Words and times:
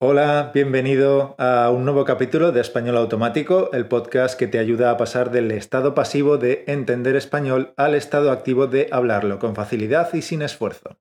Hola, 0.00 0.52
bienvenido 0.54 1.34
a 1.38 1.72
un 1.72 1.84
nuevo 1.84 2.04
capítulo 2.04 2.52
de 2.52 2.60
Español 2.60 2.96
Automático, 2.96 3.72
el 3.72 3.88
podcast 3.88 4.38
que 4.38 4.46
te 4.46 4.60
ayuda 4.60 4.92
a 4.92 4.96
pasar 4.96 5.32
del 5.32 5.50
estado 5.50 5.96
pasivo 5.96 6.38
de 6.38 6.62
entender 6.68 7.16
español 7.16 7.74
al 7.76 7.96
estado 7.96 8.30
activo 8.30 8.68
de 8.68 8.86
hablarlo 8.92 9.40
con 9.40 9.56
facilidad 9.56 10.14
y 10.14 10.22
sin 10.22 10.42
esfuerzo. 10.42 11.00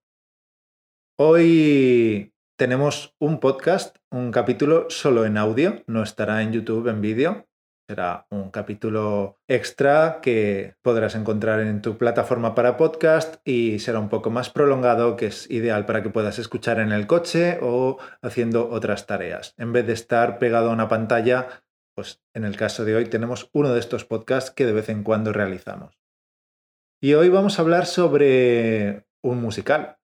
Hoy 1.15 2.33
tenemos 2.57 3.15
un 3.19 3.39
podcast, 3.39 3.97
un 4.09 4.31
capítulo 4.31 4.89
solo 4.89 5.25
en 5.25 5.37
audio, 5.37 5.83
no 5.85 6.01
estará 6.01 6.41
en 6.41 6.53
YouTube 6.53 6.87
en 6.87 6.99
vídeo, 6.99 7.46
Será 7.89 8.27
un 8.31 8.51
capítulo 8.51 9.39
extra 9.47 10.19
que 10.21 10.75
podrás 10.81 11.15
encontrar 11.15 11.61
en 11.61 11.81
tu 11.81 11.97
plataforma 11.97 12.53
para 12.53 12.75
podcast 12.75 13.35
y 13.47 13.79
será 13.79 13.99
un 13.99 14.09
poco 14.09 14.29
más 14.29 14.49
prolongado, 14.49 15.15
que 15.15 15.27
es 15.27 15.49
ideal 15.49 15.85
para 15.85 16.03
que 16.03 16.09
puedas 16.09 16.37
escuchar 16.37 16.81
en 16.81 16.91
el 16.91 17.07
coche 17.07 17.59
o 17.61 17.97
haciendo 18.21 18.69
otras 18.69 19.07
tareas. 19.07 19.53
En 19.57 19.71
vez 19.71 19.87
de 19.87 19.93
estar 19.93 20.37
pegado 20.37 20.69
a 20.69 20.73
una 20.73 20.89
pantalla, 20.89 21.63
pues 21.95 22.21
en 22.33 22.43
el 22.43 22.57
caso 22.57 22.83
de 22.83 22.93
hoy 22.93 23.05
tenemos 23.05 23.49
uno 23.53 23.73
de 23.73 23.79
estos 23.79 24.03
podcasts 24.03 24.51
que 24.51 24.65
de 24.65 24.73
vez 24.73 24.89
en 24.89 25.03
cuando 25.03 25.31
realizamos. 25.31 25.97
Y 27.01 27.13
hoy 27.13 27.29
vamos 27.29 27.57
a 27.57 27.61
hablar 27.61 27.85
sobre 27.85 29.05
un 29.23 29.39
musical. 29.41 29.95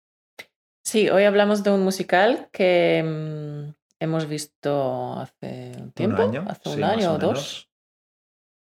Sí, 0.85 1.09
hoy 1.09 1.25
hablamos 1.25 1.65
de 1.65 1.71
un 1.71 1.83
musical 1.83 2.47
que 2.53 3.03
mm, 3.03 3.73
hemos 3.99 4.29
visto 4.29 5.19
hace 5.19 5.73
un 5.77 5.91
tiempo, 5.91 6.31
hace 6.47 6.69
un 6.69 6.83
año 6.85 7.15
o 7.15 7.17
dos 7.17 7.69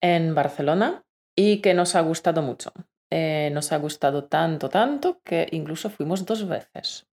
en 0.02 0.34
Barcelona 0.34 1.04
y 1.34 1.62
que 1.62 1.72
nos 1.72 1.94
ha 1.94 2.00
gustado 2.02 2.42
mucho. 2.42 2.72
Eh, 3.10 3.50
nos 3.52 3.72
ha 3.72 3.78
gustado 3.78 4.24
tanto, 4.24 4.68
tanto 4.68 5.20
que 5.24 5.46
incluso 5.52 5.90
fuimos 5.90 6.26
dos 6.26 6.46
veces. 6.48 7.06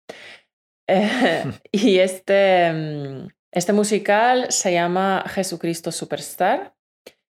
Eh, 0.89 1.45
y 1.73 1.99
este, 1.99 2.73
mm, 2.73 3.29
este 3.53 3.73
musical 3.73 4.47
se 4.51 4.73
llama 4.73 5.25
Jesucristo 5.27 5.93
Superstar 5.93 6.75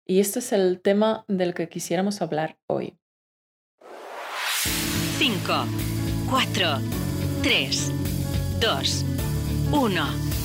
y 0.06 0.20
este 0.20 0.39
es 0.39 0.54
el 0.54 0.81
tema 0.81 1.26
del 1.28 1.54
que 1.54 1.70
quisiéramos 1.70 2.22
hablar 2.22 2.58
hoy. 2.67 2.98
5, 5.17 5.66
4, 6.30 6.80
3, 7.44 7.92
2, 8.59 9.06
1. 9.72 10.37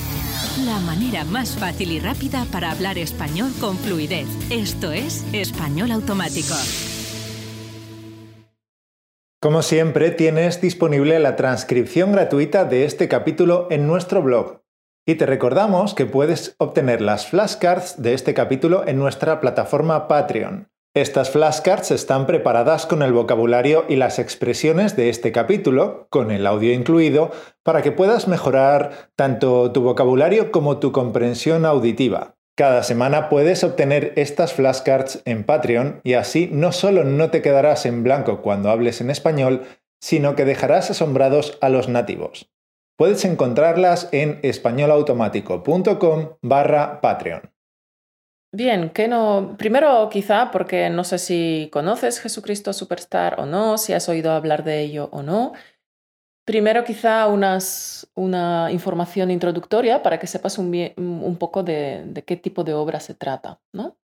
La 0.61 0.77
manera 0.79 1.25
más 1.25 1.57
fácil 1.57 1.91
y 1.91 1.99
rápida 1.99 2.45
para 2.51 2.69
hablar 2.69 2.99
español 2.99 3.49
con 3.59 3.75
fluidez. 3.75 4.27
Esto 4.51 4.91
es 4.91 5.25
Español 5.33 5.89
Automático. 5.89 6.53
Como 9.41 9.63
siempre, 9.63 10.11
tienes 10.11 10.61
disponible 10.61 11.17
la 11.17 11.35
transcripción 11.35 12.11
gratuita 12.11 12.65
de 12.65 12.85
este 12.85 13.07
capítulo 13.07 13.67
en 13.71 13.87
nuestro 13.87 14.21
blog. 14.21 14.61
Y 15.07 15.15
te 15.15 15.25
recordamos 15.25 15.95
que 15.95 16.05
puedes 16.05 16.53
obtener 16.59 17.01
las 17.01 17.25
flashcards 17.25 17.99
de 17.99 18.13
este 18.13 18.35
capítulo 18.35 18.87
en 18.87 18.99
nuestra 18.99 19.39
plataforma 19.39 20.07
Patreon. 20.07 20.69
Estas 20.95 21.31
flashcards 21.31 21.89
están 21.89 22.27
preparadas 22.27 22.85
con 22.85 23.01
el 23.01 23.13
vocabulario 23.13 23.83
y 23.89 23.95
las 23.95 24.19
expresiones 24.19 24.95
de 24.95 25.09
este 25.09 25.31
capítulo, 25.31 26.05
con 26.11 26.29
el 26.29 26.45
audio 26.45 26.71
incluido, 26.71 27.31
para 27.63 27.81
que 27.81 27.91
puedas 27.91 28.27
mejorar 28.27 29.09
tanto 29.15 29.71
tu 29.71 29.81
vocabulario 29.81 30.51
como 30.51 30.77
tu 30.77 30.91
comprensión 30.91 31.65
auditiva. 31.65 32.35
Cada 32.55 32.83
semana 32.83 33.27
puedes 33.29 33.63
obtener 33.63 34.13
estas 34.17 34.53
flashcards 34.53 35.23
en 35.25 35.43
Patreon 35.43 35.99
y 36.03 36.13
así 36.13 36.47
no 36.51 36.71
solo 36.71 37.03
no 37.03 37.31
te 37.31 37.41
quedarás 37.41 37.87
en 37.87 38.03
blanco 38.03 38.43
cuando 38.43 38.69
hables 38.69 39.01
en 39.01 39.09
español, 39.09 39.63
sino 39.99 40.35
que 40.35 40.45
dejarás 40.45 40.91
asombrados 40.91 41.57
a 41.61 41.69
los 41.69 41.89
nativos. 41.89 42.51
Puedes 42.99 43.25
encontrarlas 43.25 44.09
en 44.11 44.39
españolautomático.com 44.43 46.37
barra 46.43 47.01
Patreon. 47.01 47.52
Bien, 48.55 48.91
que 48.91 49.07
no. 49.07 49.55
Primero, 49.57 50.07
quizá, 50.09 50.51
porque 50.51 50.87
no 50.91 51.03
sé 51.03 51.17
si 51.17 51.69
conoces 51.71 52.19
Jesucristo 52.21 52.71
Superstar 52.71 53.39
o 53.39 53.47
no, 53.47 53.79
si 53.79 53.93
has 53.93 54.07
oído 54.09 54.31
hablar 54.31 54.63
de 54.63 54.81
ello 54.81 55.09
o 55.11 55.23
no. 55.23 55.53
Primero, 56.45 56.83
quizá 56.83 57.25
unas, 57.27 58.11
una 58.13 58.71
información 58.71 59.31
introductoria 59.31 60.03
para 60.03 60.19
que 60.19 60.27
sepas 60.27 60.59
un, 60.59 60.71
un 60.97 61.37
poco 61.37 61.63
de, 61.63 62.03
de, 62.05 62.23
qué 62.23 62.37
tipo 62.37 62.63
de 62.63 62.75
obra 62.75 62.99
se 62.99 63.15
trata, 63.15 63.59
¿no? 63.73 63.97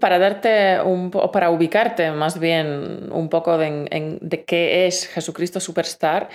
Para 0.00 0.18
darte 0.18 0.80
un 0.80 1.10
para 1.10 1.50
ubicarte 1.50 2.10
más 2.12 2.38
bien 2.38 3.12
un 3.12 3.28
poco 3.28 3.58
de, 3.58 4.18
de 4.22 4.44
qué 4.44 4.86
es 4.86 5.08
Jesucristo 5.08 5.60
Superstar, 5.60 6.30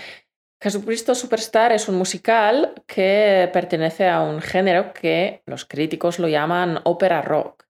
Jesucristo 0.60 1.14
Superstar 1.14 1.72
es 1.72 1.88
un 1.88 1.96
musical 1.96 2.74
que 2.88 3.48
pertenece 3.54 4.08
a 4.10 4.22
un 4.22 4.42
género 4.42 4.92
que 4.92 5.44
los 5.46 5.66
críticos 5.66 6.18
lo 6.18 6.28
llaman 6.28 6.80
ópera 6.84 7.22
rock. 7.22 7.66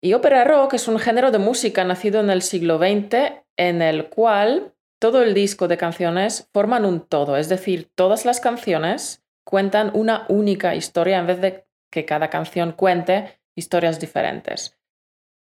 Y 0.00 0.14
ópera 0.14 0.44
rock 0.44 0.74
es 0.74 0.86
un 0.86 1.00
género 1.00 1.32
de 1.32 1.38
música 1.38 1.82
nacido 1.82 2.20
en 2.20 2.30
el 2.30 2.42
siglo 2.42 2.78
XX 2.78 3.42
en 3.56 3.82
el 3.82 4.10
cual 4.10 4.74
todo 5.00 5.22
el 5.22 5.34
disco 5.34 5.66
de 5.66 5.76
canciones 5.76 6.48
forman 6.52 6.84
un 6.84 7.00
todo, 7.00 7.36
es 7.36 7.48
decir, 7.48 7.90
todas 7.96 8.24
las 8.24 8.40
canciones 8.40 9.24
cuentan 9.44 9.90
una 9.92 10.24
única 10.28 10.76
historia 10.76 11.18
en 11.18 11.26
vez 11.26 11.40
de 11.40 11.66
que 11.90 12.04
cada 12.04 12.30
canción 12.30 12.72
cuente 12.72 13.40
historias 13.56 13.98
diferentes. 13.98 14.78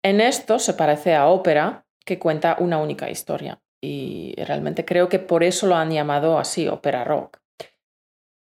En 0.03 0.21
esto 0.21 0.59
se 0.59 0.73
parece 0.73 1.15
a 1.15 1.27
ópera, 1.27 1.87
que 2.05 2.19
cuenta 2.19 2.57
una 2.59 2.79
única 2.79 3.11
historia 3.11 3.62
y 3.83 4.35
realmente 4.37 4.85
creo 4.85 5.09
que 5.09 5.19
por 5.19 5.43
eso 5.43 5.67
lo 5.67 5.75
han 5.75 5.91
llamado 5.91 6.39
así, 6.39 6.69
ópera 6.69 7.05
rock. 7.05 7.39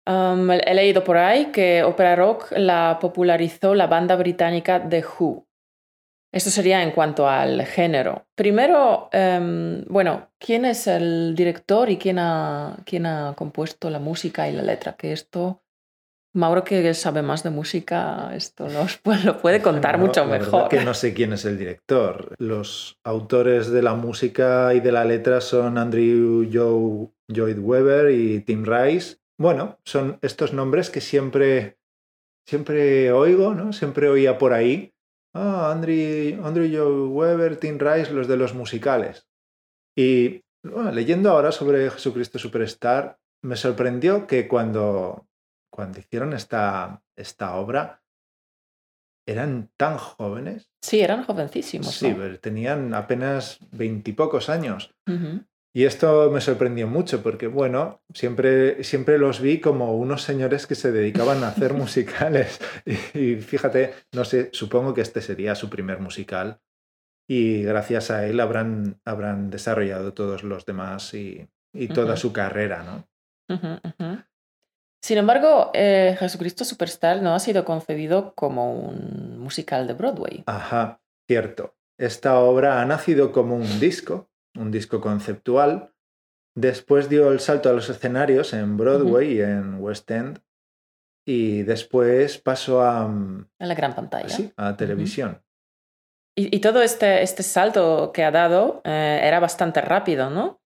he 0.05 0.73
leído 0.73 1.03
por 1.03 1.17
ahí 1.17 1.51
que 1.51 1.83
ópera 1.83 2.15
rock 2.15 2.51
la 2.57 2.97
popularizó 2.99 3.75
la 3.75 3.87
banda 3.87 4.15
británica 4.15 4.89
The 4.89 5.03
Who. 5.05 5.47
Esto 6.33 6.49
sería 6.49 6.83
en 6.83 6.91
cuanto 6.91 7.29
al 7.29 7.65
género. 7.65 8.27
Primero, 8.35 9.09
em, 9.13 9.85
bueno, 9.87 10.29
¿quién 10.39 10.65
es 10.65 10.87
el 10.87 11.35
director 11.35 11.89
y 11.89 11.97
quién 11.97 12.19
ha, 12.19 12.77
quién 12.85 13.05
ha 13.05 13.33
compuesto 13.35 13.89
la 13.89 13.99
música 13.99 14.49
y 14.49 14.53
la 14.53 14.61
letra? 14.61 14.97
Que 14.97 15.13
esto 15.13 15.61
Mauro, 16.37 16.63
que 16.63 16.93
sabe 16.93 17.21
más 17.21 17.43
de 17.43 17.49
música, 17.49 18.31
esto 18.35 18.67
lo 18.69 18.85
puede 19.41 19.61
contar 19.61 19.97
mucho 19.97 20.25
mejor. 20.25 20.69
que 20.69 20.85
no 20.85 20.93
sé 20.93 21.13
quién 21.13 21.33
es 21.33 21.45
el 21.45 21.57
director. 21.57 22.35
Los 22.37 22.99
autores 23.03 23.69
de 23.71 23.81
la 23.81 23.95
música 23.95 24.73
y 24.73 24.79
de 24.79 24.91
la 24.91 25.03
letra 25.03 25.41
son 25.41 25.77
Andrew 25.77 26.47
Joe, 26.51 27.09
Lloyd 27.27 27.59
Webber 27.59 28.11
y 28.11 28.41
Tim 28.41 28.63
Rice. 28.65 29.17
Bueno, 29.39 29.79
son 29.83 30.19
estos 30.21 30.53
nombres 30.53 30.89
que 30.89 31.01
siempre, 31.01 31.77
siempre 32.47 33.11
oigo, 33.11 33.53
¿no? 33.55 33.73
Siempre 33.73 34.07
oía 34.07 34.37
por 34.37 34.53
ahí. 34.53 34.93
Ah, 35.33 35.71
Andrew, 35.71 36.45
Andrew 36.45 36.69
Joe 36.71 37.07
Webber, 37.07 37.57
Tim 37.57 37.79
Rice, 37.79 38.13
los 38.13 38.27
de 38.27 38.37
los 38.37 38.53
musicales. 38.53 39.27
Y 39.95 40.41
leyendo 40.93 41.31
ahora 41.31 41.51
sobre 41.51 41.89
Jesucristo 41.89 42.39
Superstar, 42.39 43.17
me 43.43 43.55
sorprendió 43.55 44.27
que 44.27 44.47
cuando 44.47 45.27
cuando 45.77 45.99
hicieron 45.99 46.33
esta, 46.33 47.03
esta 47.15 47.55
obra, 47.55 48.01
eran 49.27 49.69
tan 49.77 49.99
jóvenes. 49.99 50.71
Sí, 50.81 51.01
eran 51.01 51.23
jovencísimos. 51.23 51.93
Sí, 51.93 52.15
tenían 52.41 52.95
apenas 52.95 53.59
veintipocos 53.71 54.49
años. 54.49 54.89
Y 55.75 55.85
esto 55.85 56.31
me 56.31 56.41
sorprendió 56.41 56.87
mucho 56.87 57.21
porque, 57.21 57.45
bueno, 57.45 58.01
siempre, 58.11 58.83
siempre 58.83 59.19
los 59.19 59.39
vi 59.39 59.61
como 59.61 59.95
unos 59.95 60.23
señores 60.23 60.65
que 60.65 60.73
se 60.73 60.91
dedicaban 60.91 61.43
a 61.43 61.49
hacer 61.49 61.73
musicales. 61.75 62.59
Y, 63.13 63.35
fíjate, 63.35 63.93
no 64.13 64.25
sé, 64.25 64.49
supongo 64.53 64.95
que 64.95 65.01
este 65.01 65.21
sería 65.21 65.53
su 65.53 65.69
primer 65.69 65.99
musical. 65.99 66.59
Y 67.29 67.61
gracias 67.61 68.09
a 68.09 68.25
él 68.25 68.39
habrán, 68.39 68.99
habrán 69.05 69.51
desarrollado 69.51 70.15
todos 70.15 70.41
los 70.41 70.65
demás 70.65 71.13
y, 71.13 71.47
toda 71.93 72.17
su 72.17 72.33
carrera, 72.33 72.81
¿no? 72.81 73.07
Sin 75.07 75.17
embargo, 75.17 75.71
eh, 75.73 76.17
Jesucristo 76.19 76.65
Superstar 76.65 77.21
no 77.21 77.33
ha 77.33 77.39
sido 77.39 77.63
concebido 77.63 78.33
como 78.35 78.73
un 78.73 79.39
musical 79.39 79.87
de 79.87 79.93
Broadway. 79.93 80.43
Ajá, 80.47 80.99
cierto. 81.29 81.77
Esta 81.97 82.37
obra 82.39 82.81
ha 82.81 82.85
nacido 82.85 83.31
como 83.31 83.55
un 83.55 83.79
disco, 83.79 84.29
un 84.57 84.69
disco 84.69 84.99
conceptual. 84.99 85.93
Después 86.57 87.07
dio 87.07 87.31
el 87.31 87.39
salto 87.39 87.69
a 87.69 87.71
los 87.71 87.89
escenarios 87.89 88.51
en 88.51 88.75
Broadway 88.75 89.35
y 89.35 89.41
en 89.41 89.75
West 89.79 90.11
End. 90.11 90.41
Y 91.25 91.63
después 91.63 92.37
pasó 92.39 92.81
a... 92.81 93.07
Mm, 93.07 93.47
a 93.59 93.65
la 93.65 93.75
gran 93.75 93.95
pantalla. 93.95 94.27
Sí, 94.27 94.51
a 94.57 94.75
televisión. 94.75 95.41
y, 96.35 96.59
todo 96.59 96.81
este, 96.81 97.21
este, 97.21 97.43
salto 97.43 98.11
que 98.11 98.25
ha 98.25 98.31
dado 98.31 98.81
eh, 98.83 99.21
era 99.23 99.39
bastante 99.39 99.79
rápido, 99.79 100.29
¿no? 100.29 100.59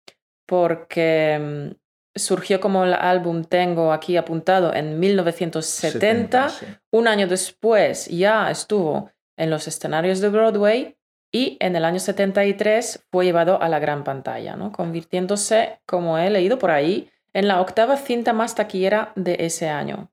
Porque 0.46 1.74
mm, 1.76 1.79
surgió 2.14 2.60
como 2.60 2.84
el 2.84 2.94
álbum 2.94 3.44
Tengo 3.44 3.92
aquí 3.92 4.16
apuntado 4.16 4.74
en 4.74 4.98
1970. 4.98 6.48
Un 6.90 7.08
año 7.08 7.26
después 7.26 8.06
ya 8.06 8.50
estuvo 8.50 9.10
en 9.36 9.50
los 9.50 9.66
escenarios 9.68 10.20
de 10.20 10.28
Broadway 10.28 10.96
y 11.32 11.56
en 11.60 11.76
el 11.76 11.84
año 11.84 12.00
73 12.00 13.06
fue 13.10 13.24
llevado 13.24 13.62
a 13.62 13.68
la 13.68 13.78
gran 13.78 14.02
pantalla, 14.04 14.56
¿no? 14.56 14.72
convirtiéndose, 14.72 15.80
como 15.86 16.18
he 16.18 16.28
leído 16.28 16.58
por 16.58 16.72
ahí, 16.72 17.08
en 17.32 17.46
la 17.46 17.60
octava 17.60 17.96
cinta 17.96 18.32
más 18.32 18.54
taquillera 18.54 19.12
de 19.14 19.36
ese 19.40 19.68
año. 19.68 20.10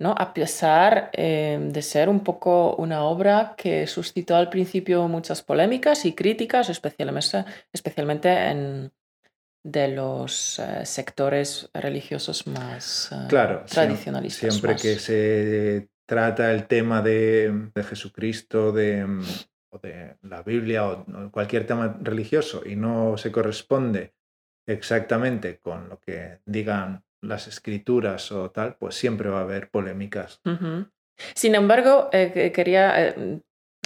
¿no? 0.00 0.16
A 0.18 0.34
pesar 0.34 1.10
eh, 1.12 1.58
de 1.60 1.82
ser 1.82 2.08
un 2.08 2.20
poco 2.20 2.74
una 2.74 3.04
obra 3.04 3.54
que 3.56 3.86
suscitó 3.86 4.34
al 4.34 4.50
principio 4.50 5.06
muchas 5.06 5.42
polémicas 5.42 6.04
y 6.04 6.12
críticas, 6.12 6.68
especialmente, 6.68 7.44
especialmente 7.72 8.28
en, 8.48 8.92
de 9.64 9.88
los 9.88 10.58
eh, 10.58 10.84
sectores 10.84 11.70
religiosos 11.72 12.46
más 12.46 13.10
uh, 13.12 13.28
claro, 13.28 13.64
tradicionalistas. 13.68 14.54
Siempre 14.54 14.72
más. 14.72 14.82
que 14.82 14.98
se 14.98 15.88
trata 16.06 16.50
el 16.52 16.66
tema 16.66 17.00
de, 17.00 17.70
de 17.74 17.84
Jesucristo, 17.84 18.72
de, 18.72 19.06
o 19.70 19.78
de 19.78 20.16
la 20.22 20.42
Biblia 20.42 20.86
o 20.86 21.06
cualquier 21.30 21.66
tema 21.66 21.96
religioso 22.02 22.62
y 22.66 22.76
no 22.76 23.16
se 23.16 23.30
corresponde 23.30 24.14
exactamente 24.66 25.58
con 25.58 25.88
lo 25.88 25.98
que 25.98 26.40
digan 26.44 27.04
las 27.22 27.46
escrituras 27.46 28.32
o 28.32 28.50
tal, 28.50 28.76
pues 28.76 28.96
siempre 28.96 29.28
va 29.28 29.38
a 29.38 29.42
haber 29.42 29.70
polémicas. 29.70 30.40
Uh 30.44 30.50
-huh. 30.50 30.90
Sin 31.34 31.54
embargo, 31.54 32.08
eh, 32.12 32.50
quería, 32.52 33.08
eh, 33.08 33.40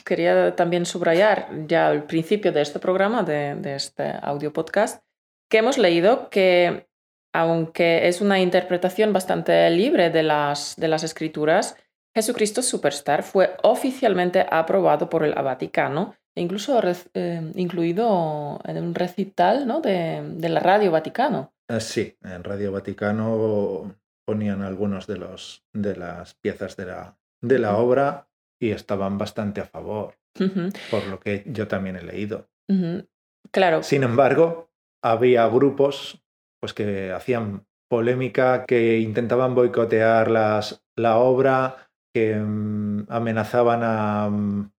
quería 0.04 0.56
también 0.56 0.86
subrayar 0.86 1.48
ya 1.66 1.88
al 1.88 2.04
principio 2.04 2.50
de 2.50 2.62
este 2.62 2.78
programa, 2.78 3.22
de, 3.22 3.54
de 3.56 3.74
este 3.74 4.14
audio 4.22 4.52
podcast, 4.52 5.05
que 5.48 5.58
hemos 5.58 5.78
leído 5.78 6.28
que, 6.30 6.88
aunque 7.32 8.08
es 8.08 8.20
una 8.20 8.40
interpretación 8.40 9.12
bastante 9.12 9.68
libre 9.70 10.10
de 10.10 10.22
las, 10.22 10.76
de 10.76 10.88
las 10.88 11.04
escrituras, 11.04 11.76
Jesucristo 12.14 12.62
Superstar 12.62 13.22
fue 13.22 13.56
oficialmente 13.62 14.46
aprobado 14.50 15.10
por 15.10 15.22
el 15.22 15.34
Vaticano 15.34 16.14
e 16.34 16.40
incluso 16.40 16.80
eh, 17.14 17.52
incluido 17.54 18.58
en 18.64 18.78
un 18.78 18.94
recital 18.94 19.66
¿no? 19.66 19.80
de, 19.80 20.22
de, 20.22 20.48
la 20.48 20.60
Radio 20.60 20.90
Vaticano. 20.90 21.52
Uh, 21.68 21.80
sí, 21.80 22.16
en 22.22 22.42
Radio 22.42 22.72
Vaticano 22.72 23.94
ponían 24.26 24.62
algunos 24.62 25.06
de, 25.06 25.18
los, 25.18 25.64
de 25.72 25.96
las 25.96 26.34
piezas 26.34 26.76
de 26.76 26.86
la, 26.86 27.18
de 27.42 27.58
la 27.58 27.76
obra 27.76 28.28
y 28.58 28.70
estaban 28.70 29.18
bastante 29.18 29.60
a 29.60 29.66
favor, 29.66 30.14
uh 30.40 30.44
-huh. 30.44 30.90
por 30.90 31.06
lo 31.06 31.20
que 31.20 31.42
yo 31.46 31.68
también 31.68 31.96
he 31.96 32.02
leído. 32.02 32.48
Uh 32.68 32.74
-huh. 32.74 33.08
Claro. 33.50 33.82
Sin 33.82 34.02
embargo, 34.02 34.70
había 35.02 35.46
grupos 35.48 36.22
pues, 36.60 36.74
que 36.74 37.12
hacían 37.12 37.66
polémica, 37.88 38.64
que 38.66 38.98
intentaban 38.98 39.54
boicotear 39.54 40.30
las, 40.30 40.84
la 40.96 41.18
obra, 41.18 41.88
que 42.12 42.34
um, 42.34 43.06
amenazaban 43.08 43.82
a, 43.82 44.26
um, 44.28 44.70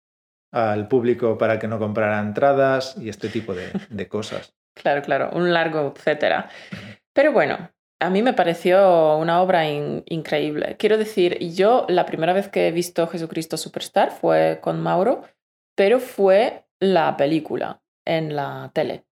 al 0.52 0.88
público 0.88 1.38
para 1.38 1.60
que 1.60 1.68
no 1.68 1.80
comprara 1.80 2.20
entradas 2.20 2.98
y 2.98 3.10
este 3.10 3.30
tipo 3.30 3.54
de, 3.54 3.72
de 3.90 4.08
cosas. 4.08 4.54
claro, 4.76 5.02
claro, 5.02 5.30
un 5.34 5.54
largo 5.54 5.94
etcétera. 5.96 6.50
Pero 7.14 7.32
bueno, 7.32 7.72
a 8.00 8.10
mí 8.10 8.22
me 8.22 8.34
pareció 8.34 9.18
una 9.18 9.42
obra 9.42 9.68
in 9.68 10.04
increíble. 10.08 10.76
Quiero 10.78 10.98
decir, 10.98 11.40
yo 11.40 11.86
la 11.90 12.06
primera 12.06 12.34
vez 12.34 12.48
que 12.48 12.68
he 12.68 12.72
visto 12.72 13.08
Jesucristo 13.08 13.58
Superstar 13.58 14.12
fue 14.12 14.60
con 14.62 14.82
Mauro, 14.82 15.24
pero 15.76 16.00
fue 16.00 16.66
la 16.80 17.18
película 17.18 17.82
en 18.06 18.36
la 18.36 18.72
tele. 18.74 19.07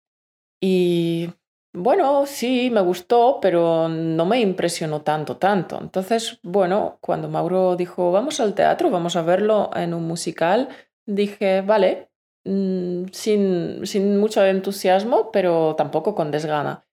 Y 0.66 1.30
bueno, 1.74 2.24
sí, 2.24 2.70
me 2.70 2.80
gustó, 2.80 3.38
pero 3.42 3.86
no 3.86 4.24
me 4.24 4.40
impresionó 4.40 5.02
tanto, 5.02 5.36
tanto. 5.36 5.78
Entonces, 5.78 6.38
bueno, 6.42 6.96
cuando 7.02 7.28
Mauro 7.28 7.76
dijo, 7.76 8.10
vamos 8.12 8.40
al 8.40 8.54
teatro, 8.54 8.88
vamos 8.88 9.14
a 9.16 9.20
verlo 9.20 9.68
en 9.76 9.92
un 9.92 10.04
musical, 10.04 10.70
dije, 11.04 11.60
vale, 11.60 12.10
mmm, 12.44 13.08
sin, 13.12 13.86
sin 13.86 14.18
mucho 14.18 14.42
entusiasmo, 14.42 15.30
pero 15.30 15.74
tampoco 15.76 16.14
con 16.14 16.30
desgana. 16.30 16.86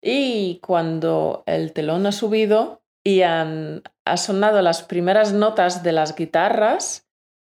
Y 0.00 0.58
cuando 0.60 1.42
el 1.44 1.74
telón 1.74 2.06
ha 2.06 2.12
subido 2.12 2.82
y 3.04 3.20
han 3.22 3.82
ha 4.06 4.16
sonado 4.16 4.62
las 4.62 4.82
primeras 4.82 5.34
notas 5.34 5.82
de 5.82 5.92
las 5.92 6.16
guitarras, 6.16 7.07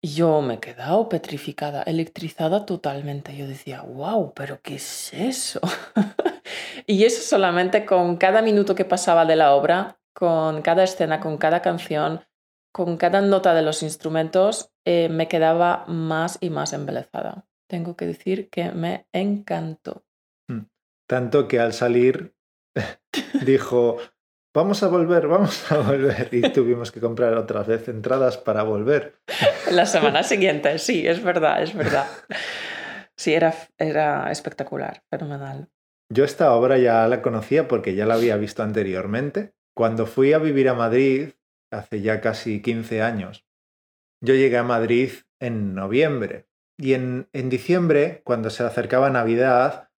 yo 0.03 0.43
me 0.43 0.55
he 0.55 0.61
quedado 0.61 1.09
petrificada, 1.09 1.83
electrizada 1.83 2.67
totalmente. 2.67 3.37
Yo 3.37 3.47
decía, 3.47 3.83
wow, 3.83 4.35
pero 4.35 4.61
¿qué 4.61 4.75
es 4.75 5.13
eso? 5.15 5.61
y 6.87 7.05
eso 7.05 7.23
solamente 7.23 7.87
con 7.87 8.17
cada 8.17 8.43
minuto 8.43 8.75
que 8.75 8.85
pasaba 8.85 9.25
de 9.25 9.37
la 9.37 9.55
obra, 9.55 10.01
con 10.13 10.63
cada 10.63 10.83
escena, 10.83 11.21
con 11.21 11.39
cada 11.39 11.63
canción, 11.63 12.21
con 12.73 12.97
cada 12.97 13.21
nota 13.21 13.55
de 13.55 13.63
los 13.63 13.83
instrumentos, 13.83 14.73
eh, 14.85 15.09
me 15.09 15.29
quedaba 15.29 15.85
más 15.87 16.39
y 16.41 16.51
más 16.51 16.73
embelezada. 16.73 17.47
Tengo 17.69 17.97
que 17.97 18.07
decir 18.07 18.51
que 18.51 18.73
me 18.73 19.07
encantó. 19.13 20.05
Tanto 21.07 21.47
que 21.47 21.61
al 21.61 21.75
salir 21.75 22.35
dijo, 23.45 23.99
vamos 24.55 24.83
a 24.83 24.89
volver, 24.89 25.27
vamos 25.27 25.71
a 25.73 25.79
volver. 25.79 26.29
Y 26.33 26.43
tuvimos 26.53 26.93
que 26.93 27.01
comprar 27.01 27.35
otra 27.35 27.63
vez 27.63 27.89
entradas 27.89 28.37
para 28.39 28.63
volver. 28.63 29.17
La 29.71 29.87
semana 29.87 30.23
siguiente, 30.23 30.79
sí, 30.79 31.07
es 31.07 31.23
verdad, 31.23 31.63
es 31.63 31.75
verdad. 31.75 32.07
Sí, 33.17 33.35
era, 33.35 33.55
era 33.79 34.31
espectacular, 34.31 35.03
fenomenal. 35.11 35.69
Yo 36.11 36.25
esta 36.25 36.53
obra 36.55 36.79
ya 36.79 37.07
la 37.09 37.23
conocía 37.23 37.69
porque 37.69 37.95
ya 37.95 38.07
la 38.07 38.15
había 38.15 38.37
visto 38.37 38.63
anteriormente. 38.63 39.55
Cuando 39.75 40.07
fui 40.07 40.33
a 40.33 40.39
vivir 40.39 40.69
a 40.69 40.75
Madrid, 40.75 41.31
hace 41.71 42.03
ya 42.03 42.21
casi 42.21 42.61
15 42.61 43.01
años, 43.01 43.47
yo 44.21 44.35
llegué 44.35 44.59
a 44.59 44.63
Madrid 44.63 45.13
en 45.41 45.75
noviembre. 45.75 46.47
Y 46.79 46.95
en, 46.95 47.29
en 47.33 47.49
diciembre, 47.49 48.21
cuando 48.25 48.51
se 48.51 48.63
acercaba 48.63 49.09
Navidad, 49.09 49.91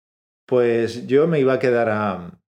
pues 0.47 1.07
yo 1.07 1.27
me 1.27 1.41
iba 1.41 1.55
a 1.55 1.59
quedar 1.59 1.89
a, 1.89 2.44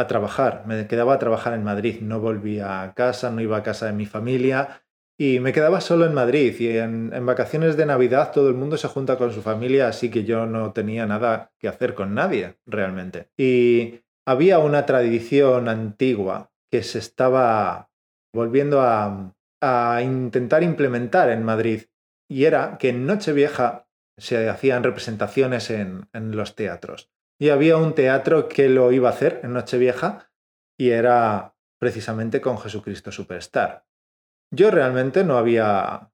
a 0.00 0.06
trabajar. 0.06 0.64
Me 0.66 0.86
quedaba 0.86 1.14
a 1.14 1.18
trabajar 1.18 1.54
en 1.54 1.64
Madrid. 1.64 2.00
No 2.00 2.20
volvía 2.20 2.82
a 2.82 2.94
casa, 2.94 3.30
no 3.30 3.40
iba 3.40 3.56
a 3.56 3.62
casa 3.62 3.86
de 3.86 3.92
mi 3.92 4.06
familia 4.06 4.82
y 5.20 5.38
me 5.38 5.52
quedaba 5.52 5.82
solo 5.82 6.06
en 6.06 6.14
Madrid. 6.14 6.58
Y 6.58 6.78
en, 6.78 7.10
vacaciones 7.26 7.76
de 7.76 7.84
Navidad 7.84 8.32
todo 8.32 8.48
el 8.48 8.54
mundo 8.54 8.78
se 8.78 8.88
junta 8.88 9.18
con 9.18 9.34
su 9.34 9.42
familia, 9.42 9.86
así 9.86 10.10
que 10.10 10.24
yo 10.24 10.46
no 10.46 10.72
tenía 10.72 11.04
nada 11.04 11.52
que 11.58 11.68
hacer 11.68 11.92
con 11.94 12.14
nadie 12.14 12.56
realmente. 12.64 13.28
Y 13.36 14.00
había 14.26 14.60
una 14.60 14.86
tradición 14.86 15.68
antigua 15.68 16.50
que 16.70 16.82
se 16.82 17.00
estaba 17.00 17.90
volviendo 18.32 18.80
a, 18.80 19.34
intentar 20.02 20.62
implementar 20.62 21.28
en 21.28 21.44
Madrid. 21.44 21.82
Y 22.26 22.44
era 22.46 22.78
que 22.78 22.88
en 22.88 23.04
Nochevieja 23.04 23.86
se 24.16 24.48
hacían 24.48 24.82
representaciones 24.82 25.68
en, 25.68 26.08
en 26.14 26.34
los 26.34 26.54
teatros. 26.54 27.10
Y 27.40 27.48
había 27.48 27.78
un 27.78 27.94
teatro 27.94 28.48
que 28.48 28.68
lo 28.68 28.92
iba 28.92 29.08
a 29.08 29.12
hacer 29.12 29.40
en 29.42 29.54
Nochevieja 29.54 30.30
y 30.78 30.90
era 30.90 31.56
precisamente 31.78 32.42
con 32.42 32.58
Jesucristo 32.58 33.10
Superstar. 33.10 33.86
Yo 34.52 34.70
realmente 34.70 35.24
no 35.24 35.38
había, 35.38 36.12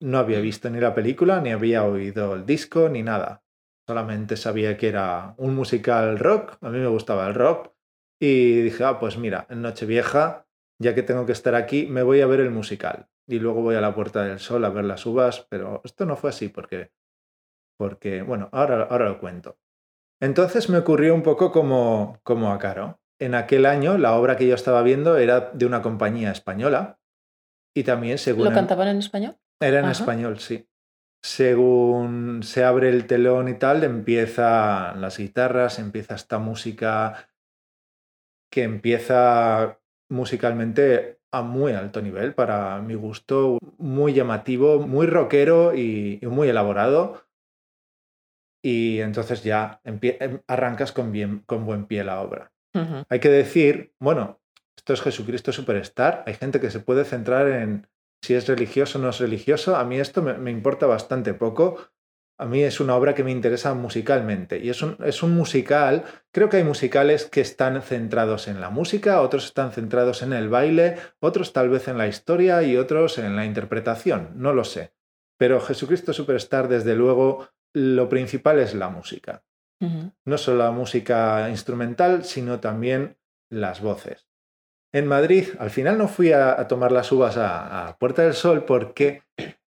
no 0.00 0.18
había 0.18 0.38
visto 0.38 0.70
ni 0.70 0.78
la 0.78 0.94
película, 0.94 1.40
ni 1.40 1.50
había 1.50 1.82
oído 1.82 2.36
el 2.36 2.46
disco, 2.46 2.88
ni 2.88 3.02
nada. 3.02 3.42
Solamente 3.88 4.36
sabía 4.36 4.76
que 4.76 4.88
era 4.88 5.34
un 5.36 5.56
musical 5.56 6.16
rock, 6.16 6.58
a 6.60 6.70
mí 6.70 6.78
me 6.78 6.86
gustaba 6.86 7.26
el 7.26 7.34
rock, 7.34 7.72
y 8.20 8.60
dije, 8.60 8.84
ah, 8.84 9.00
pues 9.00 9.18
mira, 9.18 9.48
en 9.50 9.62
Nochevieja, 9.62 10.46
ya 10.80 10.94
que 10.94 11.02
tengo 11.02 11.26
que 11.26 11.32
estar 11.32 11.56
aquí, 11.56 11.88
me 11.88 12.04
voy 12.04 12.20
a 12.20 12.26
ver 12.28 12.38
el 12.38 12.50
musical. 12.50 13.08
Y 13.26 13.40
luego 13.40 13.62
voy 13.62 13.74
a 13.74 13.80
la 13.80 13.96
Puerta 13.96 14.22
del 14.22 14.38
Sol 14.38 14.64
a 14.64 14.70
ver 14.70 14.84
las 14.84 15.04
uvas, 15.06 15.44
pero 15.50 15.80
esto 15.84 16.06
no 16.06 16.14
fue 16.14 16.30
así 16.30 16.48
porque, 16.48 16.92
porque 17.76 18.22
bueno, 18.22 18.48
ahora, 18.52 18.84
ahora 18.84 19.08
lo 19.08 19.18
cuento. 19.18 19.58
Entonces 20.20 20.68
me 20.68 20.78
ocurrió 20.78 21.14
un 21.14 21.22
poco 21.22 21.52
como, 21.52 22.18
como 22.22 22.52
a 22.52 22.58
Caro. 22.58 23.00
En 23.20 23.34
aquel 23.34 23.66
año 23.66 23.98
la 23.98 24.14
obra 24.14 24.36
que 24.36 24.46
yo 24.46 24.54
estaba 24.54 24.82
viendo 24.82 25.16
era 25.16 25.50
de 25.52 25.66
una 25.66 25.82
compañía 25.82 26.30
española 26.30 26.98
y 27.74 27.84
también 27.84 28.18
según... 28.18 28.44
¿Lo 28.44 28.52
cantaban 28.52 28.88
en 28.88 28.98
español? 28.98 29.36
Era 29.60 29.78
en 29.78 29.86
Ajá. 29.86 29.92
español, 29.92 30.38
sí. 30.38 30.68
Según 31.22 32.42
se 32.44 32.64
abre 32.64 32.90
el 32.90 33.06
telón 33.06 33.48
y 33.48 33.54
tal, 33.54 33.82
empiezan 33.82 35.00
las 35.00 35.18
guitarras, 35.18 35.78
empieza 35.78 36.14
esta 36.14 36.38
música 36.38 37.28
que 38.50 38.62
empieza 38.62 39.80
musicalmente 40.08 41.20
a 41.32 41.42
muy 41.42 41.72
alto 41.72 42.00
nivel, 42.00 42.34
para 42.34 42.80
mi 42.80 42.94
gusto, 42.94 43.58
muy 43.78 44.14
llamativo, 44.14 44.78
muy 44.78 45.06
rockero 45.06 45.74
y, 45.74 46.18
y 46.22 46.26
muy 46.26 46.48
elaborado 46.48 47.27
y 48.62 49.00
entonces 49.00 49.42
ya 49.42 49.80
em, 49.84 50.00
arrancas 50.46 50.92
con, 50.92 51.12
bien, 51.12 51.40
con 51.46 51.64
buen 51.64 51.86
pie 51.86 52.04
la 52.04 52.20
obra. 52.20 52.52
Uh 52.74 52.80
-huh. 52.80 53.06
Hay 53.08 53.20
que 53.20 53.30
decir, 53.30 53.92
bueno, 53.98 54.40
esto 54.76 54.92
es 54.92 55.00
Jesucristo 55.00 55.52
Superstar, 55.52 56.24
hay 56.26 56.34
gente 56.34 56.60
que 56.60 56.70
se 56.70 56.80
puede 56.80 57.04
centrar 57.04 57.48
en 57.48 57.86
si 58.22 58.34
es 58.34 58.48
religioso 58.48 58.98
o 58.98 59.02
no 59.02 59.10
es 59.10 59.20
religioso, 59.20 59.76
a 59.76 59.84
mí 59.84 59.98
esto 59.98 60.22
me, 60.22 60.34
me, 60.38 60.50
importa 60.50 60.86
bastante 60.86 61.34
poco. 61.34 61.78
A 62.40 62.46
mí 62.46 62.62
es 62.62 62.78
una 62.78 62.94
obra 62.94 63.16
que 63.16 63.24
me 63.24 63.32
interesa 63.32 63.74
musicalmente 63.74 64.60
y 64.60 64.70
es 64.70 64.80
un, 64.80 64.96
es 65.04 65.24
un 65.24 65.34
musical, 65.34 66.04
creo 66.30 66.48
que 66.48 66.58
hay 66.58 66.64
musicales 66.64 67.24
que 67.26 67.40
están 67.40 67.82
centrados 67.82 68.46
en 68.46 68.60
la 68.60 68.70
música, 68.70 69.22
otros 69.22 69.46
están 69.46 69.72
centrados 69.72 70.22
en 70.22 70.32
el 70.32 70.48
baile, 70.48 70.98
otros 71.18 71.52
tal 71.52 71.68
vez 71.68 71.88
en 71.88 71.98
la 71.98 72.06
historia 72.06 72.62
y 72.62 72.76
otros 72.76 73.18
en 73.18 73.34
la 73.34 73.44
interpretación, 73.44 74.30
no 74.36 74.52
lo 74.52 74.62
sé. 74.62 74.92
Pero 75.36 75.60
Jesucristo 75.60 76.12
Superstar, 76.12 76.68
desde 76.68 76.94
luego, 76.94 77.48
lo 77.74 78.08
principal 78.08 78.58
es 78.58 78.74
la 78.74 78.88
música. 78.88 79.44
Uh 79.80 79.86
-huh. 79.86 80.12
No 80.24 80.38
solo 80.38 80.64
la 80.64 80.70
música 80.70 81.48
instrumental, 81.50 82.24
sino 82.24 82.60
también 82.60 83.16
las 83.50 83.80
voces. 83.80 84.26
en 84.90 85.06
Madrid 85.06 85.48
al 85.58 85.68
final 85.68 85.98
no 85.98 86.08
fui 86.08 86.32
a, 86.32 86.66
tomar 86.66 86.92
las 86.92 87.12
uvas 87.12 87.36
a, 87.36 87.96
Puerta 88.00 88.22
del 88.22 88.32
Sol 88.32 88.64
porque 88.64 89.22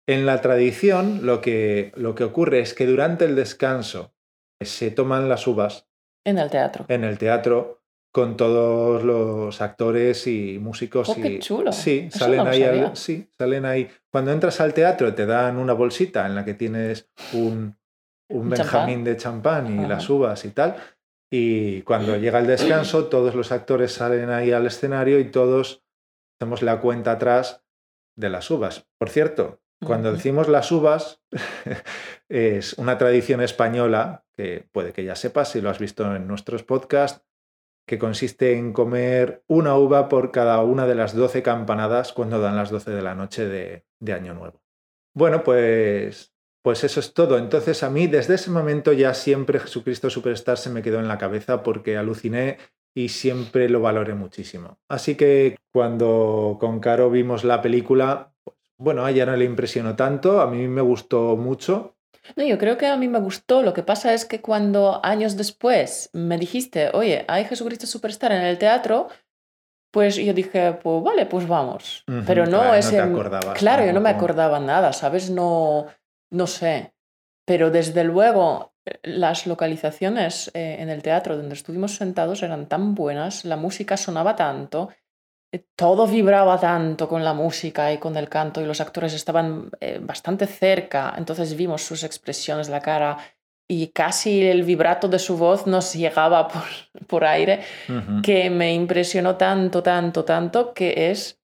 en 0.07 0.25
la 0.25 0.41
tradición 0.41 1.25
lo 1.25 1.39
que, 1.39 1.93
lo 1.95 2.15
que 2.15 2.25
ocurre 2.25 2.59
es 2.59 2.73
que 2.73 2.85
durante 2.85 3.23
el 3.23 3.35
descanso 3.35 4.13
se 4.61 4.91
toman 4.91 5.29
las 5.29 5.47
uvas. 5.47 5.87
En 6.25 6.37
el 6.37 6.49
teatro. 6.49 6.85
En 6.89 7.05
el 7.05 7.17
teatro 7.17 7.81
con 8.15 8.37
todos 8.37 9.03
los 9.03 9.61
actores 9.61 10.25
y 10.27 10.57
músicos. 10.57 11.09
Oh, 11.09 11.15
qué 11.15 11.39
chulo. 11.39 11.73
Sí, 11.73 12.07
salen 12.11 12.47
ahí. 12.47 12.91
sí, 12.93 13.27
salen 13.37 13.65
ahí. 13.65 13.89
Cuando 14.09 14.31
entras 14.31 14.61
al 14.61 14.73
teatro 14.73 15.13
te 15.13 15.25
dan 15.25 15.57
una 15.57 15.73
bolsita 15.73 16.25
en 16.25 16.35
la 16.35 16.45
que 16.45 16.53
tienes 16.53 17.09
un, 17.33 17.75
un 18.29 18.49
Benjamín 18.49 19.03
de 19.03 19.17
champán 19.17 19.79
y 19.79 19.87
las 19.87 20.09
uvas 20.09 20.45
y 20.45 20.51
tal. 20.51 20.75
Y 21.31 21.81
cuando 21.81 22.17
llega 22.17 22.39
el 22.39 22.47
descanso, 22.47 23.05
todos 23.05 23.35
los 23.35 23.51
actores 23.51 23.91
salen 23.91 24.29
ahí 24.29 24.51
al 24.51 24.65
escenario 24.65 25.19
y 25.19 25.31
todos 25.31 25.83
hacemos 26.39 26.61
la 26.61 26.79
cuenta 26.81 27.11
atrás 27.13 27.63
de 28.15 28.29
las 28.29 28.49
uvas. 28.49 28.87
Por 28.97 29.09
cierto, 29.09 29.61
cuando 29.85 30.11
decimos 30.11 30.47
las 30.47 30.71
uvas, 30.71 31.21
es 32.29 32.73
una 32.73 32.97
tradición 32.97 33.41
española 33.41 34.25
que 34.37 34.67
puede 34.71 34.93
que 34.93 35.03
ya 35.03 35.15
sepas 35.15 35.51
si 35.51 35.61
lo 35.61 35.69
has 35.69 35.79
visto 35.79 36.15
en 36.15 36.27
nuestros 36.27 36.63
podcasts, 36.63 37.25
que 37.87 37.99
consiste 37.99 38.57
en 38.57 38.73
comer 38.73 39.43
una 39.47 39.77
uva 39.77 40.09
por 40.09 40.31
cada 40.31 40.61
una 40.63 40.87
de 40.87 40.95
las 40.95 41.15
12 41.15 41.43
campanadas 41.43 42.13
cuando 42.13 42.39
dan 42.39 42.55
las 42.55 42.71
12 42.71 42.91
de 42.91 43.01
la 43.01 43.13
noche 43.13 43.45
de, 43.45 43.85
de 43.99 44.13
Año 44.13 44.33
Nuevo. 44.33 44.61
Bueno, 45.13 45.43
pues 45.43 46.34
pues 46.65 46.83
eso 46.83 46.99
es 46.99 47.13
todo. 47.13 47.37
Entonces 47.37 47.83
a 47.83 47.91
mí 47.91 48.07
desde 48.07 48.33
ese 48.33 48.49
momento 48.49 48.91
ya 48.91 49.13
siempre 49.13 49.59
Jesucristo 49.59 50.09
Superstar 50.09 50.57
se 50.57 50.71
me 50.71 50.81
quedó 50.81 50.99
en 50.99 51.07
la 51.07 51.19
cabeza 51.19 51.61
porque 51.61 51.95
aluciné 51.95 52.57
y 52.95 53.09
siempre 53.09 53.69
lo 53.69 53.81
valoré 53.81 54.15
muchísimo. 54.15 54.79
Así 54.89 55.13
que 55.13 55.57
cuando 55.71 56.57
con 56.59 56.79
Caro 56.79 57.11
vimos 57.11 57.43
la 57.43 57.61
película, 57.61 58.31
pues, 58.43 58.57
bueno, 58.79 59.05
a 59.05 59.11
ella 59.11 59.27
no 59.27 59.35
le 59.35 59.45
impresionó 59.45 59.95
tanto, 59.95 60.41
a 60.41 60.47
mí 60.47 60.67
me 60.67 60.81
gustó 60.81 61.37
mucho. 61.37 61.97
No, 62.35 62.43
yo 62.43 62.57
creo 62.57 62.79
que 62.79 62.87
a 62.87 62.97
mí 62.97 63.07
me 63.07 63.19
gustó. 63.19 63.61
Lo 63.61 63.75
que 63.75 63.83
pasa 63.83 64.15
es 64.15 64.25
que 64.25 64.41
cuando 64.41 65.05
años 65.05 65.37
después 65.37 66.09
me 66.13 66.39
dijiste, 66.39 66.89
oye, 66.95 67.25
hay 67.27 67.45
Jesucristo 67.45 67.85
Superstar 67.85 68.31
en 68.31 68.41
el 68.41 68.57
teatro, 68.57 69.09
pues 69.91 70.15
yo 70.15 70.33
dije, 70.33 70.73
pues 70.81 71.03
vale, 71.03 71.27
pues 71.27 71.47
vamos. 71.47 72.03
Pero 72.25 72.47
no 72.47 72.73
es. 72.73 72.91
claro, 73.53 73.85
yo 73.85 73.93
no 73.93 74.01
me 74.01 74.09
acordaba 74.09 74.59
nada, 74.59 74.93
¿sabes? 74.93 75.29
No 75.29 75.85
no 76.35 76.47
sé, 76.47 76.93
pero 77.45 77.71
desde 77.71 78.03
luego 78.03 78.73
eh, 78.85 78.99
las 79.03 79.47
localizaciones 79.47 80.51
eh, 80.53 80.77
en 80.79 80.89
el 80.89 81.01
teatro 81.01 81.37
donde 81.37 81.55
estuvimos 81.55 81.95
sentados 81.95 82.43
eran 82.43 82.67
tan 82.67 82.93
buenas, 82.93 83.45
la 83.45 83.55
música 83.55 83.95
sonaba 83.95 84.35
tanto, 84.35 84.89
eh, 85.53 85.63
todo 85.75 86.07
vibraba 86.07 86.59
tanto 86.59 87.07
con 87.07 87.23
la 87.23 87.33
música 87.33 87.93
y 87.93 87.99
con 87.99 88.17
el 88.17 88.27
canto 88.27 88.61
y 88.61 88.65
los 88.65 88.81
actores 88.81 89.13
estaban 89.13 89.71
bastante 90.01 90.45
cerca, 90.45 91.13
entonces 91.17 91.55
vimos 91.55 91.83
sus 91.83 92.03
expresiones, 92.03 92.67
la 92.67 92.81
cara 92.81 93.17
y 93.67 93.87
casi 93.87 94.45
el 94.45 94.63
vibrato 94.63 95.07
de 95.07 95.17
su 95.17 95.37
voz 95.37 95.65
nos 95.65 95.93
llegaba 95.93 96.49
por, 96.49 96.63
por 97.07 97.23
aire, 97.23 97.61
que 98.21 98.49
me 98.49 98.73
impresionó 98.73 99.37
tanto, 99.37 99.81
tanto, 99.81 100.25
tanto, 100.25 100.73
que 100.73 101.09
es, 101.11 101.39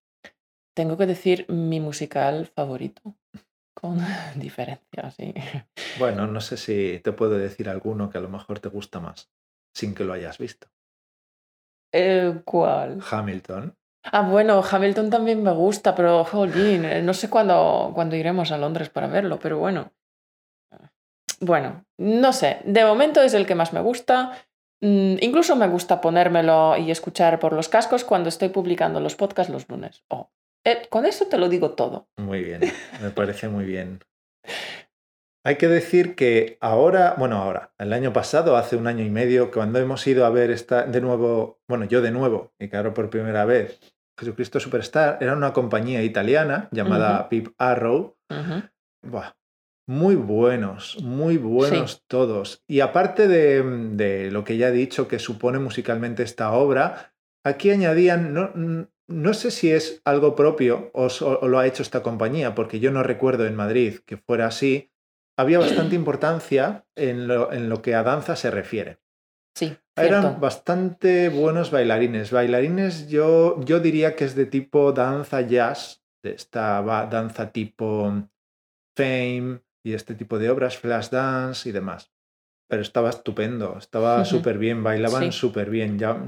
tengo 0.75 0.97
que 0.97 1.05
decir, 1.05 1.45
mi 1.49 1.79
musical 1.79 2.47
favorito 2.47 3.15
con 3.81 3.99
diferencia, 4.35 5.09
sí. 5.11 5.33
Bueno, 5.99 6.27
no 6.27 6.39
sé 6.39 6.55
si 6.55 6.99
te 7.03 7.11
puedo 7.11 7.37
decir 7.37 7.67
alguno 7.67 8.09
que 8.09 8.19
a 8.19 8.21
lo 8.21 8.29
mejor 8.29 8.59
te 8.59 8.69
gusta 8.69 8.99
más, 8.99 9.29
sin 9.73 9.95
que 9.95 10.05
lo 10.05 10.13
hayas 10.13 10.37
visto. 10.37 10.67
Eh, 11.91 12.41
¿Cuál? 12.45 13.01
Hamilton. 13.09 13.75
Ah, 14.03 14.21
bueno, 14.21 14.63
Hamilton 14.63 15.09
también 15.09 15.43
me 15.43 15.51
gusta, 15.51 15.93
pero 15.93 16.23
jolín, 16.23 16.85
eh, 16.85 17.01
no 17.01 17.13
sé 17.13 17.29
cuándo, 17.29 17.91
cuándo 17.93 18.15
iremos 18.15 18.51
a 18.51 18.57
Londres 18.57 18.89
para 18.89 19.07
verlo, 19.07 19.39
pero 19.39 19.59
bueno. 19.59 19.91
Bueno, 21.39 21.85
no 21.97 22.33
sé, 22.33 22.59
de 22.65 22.85
momento 22.85 23.21
es 23.21 23.33
el 23.33 23.45
que 23.45 23.55
más 23.55 23.73
me 23.73 23.81
gusta. 23.81 24.31
Mm, 24.81 25.17
incluso 25.21 25.55
me 25.55 25.67
gusta 25.67 26.01
ponérmelo 26.01 26.77
y 26.77 26.89
escuchar 26.89 27.39
por 27.39 27.53
los 27.53 27.69
cascos 27.69 28.03
cuando 28.03 28.29
estoy 28.29 28.49
publicando 28.49 28.99
los 28.99 29.15
podcasts 29.15 29.51
los 29.51 29.67
lunes. 29.69 30.03
Oh, 30.09 30.29
eh, 30.63 30.87
con 30.89 31.05
eso 31.05 31.25
te 31.27 31.37
lo 31.37 31.49
digo 31.49 31.71
todo. 31.71 32.07
Muy 32.17 32.43
bien, 32.43 32.61
me 33.01 33.09
parece 33.11 33.47
muy 33.49 33.65
bien. 33.65 33.99
Hay 35.43 35.55
que 35.55 35.67
decir 35.67 36.13
que 36.15 36.57
ahora, 36.61 37.15
bueno, 37.17 37.37
ahora, 37.37 37.73
el 37.79 37.93
año 37.93 38.13
pasado, 38.13 38.57
hace 38.57 38.75
un 38.75 38.85
año 38.85 39.03
y 39.03 39.09
medio, 39.09 39.49
cuando 39.49 39.79
hemos 39.79 40.05
ido 40.05 40.25
a 40.25 40.29
ver 40.29 40.51
esta, 40.51 40.83
de 40.83 41.01
nuevo, 41.01 41.59
bueno, 41.67 41.85
yo 41.85 42.01
de 42.01 42.11
nuevo, 42.11 42.53
y 42.59 42.69
claro, 42.69 42.93
por 42.93 43.09
primera 43.09 43.43
vez, 43.45 43.79
Jesucristo 44.19 44.59
Superstar, 44.59 45.17
era 45.19 45.33
una 45.33 45.51
compañía 45.51 46.03
italiana 46.03 46.69
llamada 46.71 47.27
Pip 47.27 47.55
Arrow. 47.57 48.17
muy 49.87 50.15
buenos, 50.15 51.01
muy 51.01 51.37
buenos 51.37 52.03
todos. 52.07 52.63
Y 52.67 52.81
aparte 52.81 53.27
de, 53.27 53.63
de, 53.63 54.29
lo 54.29 54.43
que 54.43 54.57
ya 54.57 54.67
he 54.67 54.71
dicho 54.71 55.07
que 55.07 55.17
supone 55.17 55.57
musicalmente 55.57 56.21
esta 56.21 56.51
obra, 56.53 57.13
aquí 57.43 57.71
añadían, 57.71 58.33
no, 58.33 58.51
no 59.11 59.33
sé 59.33 59.51
si 59.51 59.71
es 59.71 60.01
algo 60.05 60.35
propio 60.35 60.91
o, 60.93 61.09
lo 61.47 61.59
ha 61.59 61.67
hecho 61.67 61.83
esta 61.83 62.01
compañía, 62.01 62.55
porque 62.55 62.79
yo 62.79 62.91
no 62.91 63.03
recuerdo 63.03 63.45
en 63.45 63.55
Madrid 63.55 63.99
que 64.05 64.17
fuera 64.17 64.47
así. 64.47 64.91
Había 65.37 65.59
bastante 65.59 65.95
importancia 65.95 66.85
en 66.95 67.27
lo, 67.27 67.81
que 67.81 67.95
a 67.95 68.03
danza 68.03 68.35
se 68.35 68.51
refiere. 68.51 68.99
Sí. 69.55 69.75
Eran 69.95 70.39
bastante 70.39 71.29
buenos 71.29 71.71
bailarines. 71.71 72.31
Bailarines 72.31 73.09
yo, 73.09 73.59
yo 73.63 73.79
diría 73.79 74.15
que 74.15 74.25
es 74.25 74.35
de 74.35 74.45
tipo 74.45 74.91
danza 74.91 75.41
jazz, 75.41 76.03
de 76.23 76.33
esta 76.33 76.81
danza 77.09 77.51
tipo 77.51 78.27
fame 78.95 79.61
y 79.83 79.93
este 79.93 80.15
tipo 80.15 80.37
de 80.37 80.49
obras, 80.49 80.77
flash 80.77 81.09
dance 81.09 81.67
y 81.67 81.71
demás. 81.71 82.11
Pero 82.69 82.81
estaba 82.81 83.09
estupendo, 83.09 83.77
estaba 83.77 84.23
súper 84.25 84.57
bien, 84.57 84.83
bailaban 84.83 85.31
súper 85.31 85.69
bien. 85.69 85.97
Ya 85.97 86.21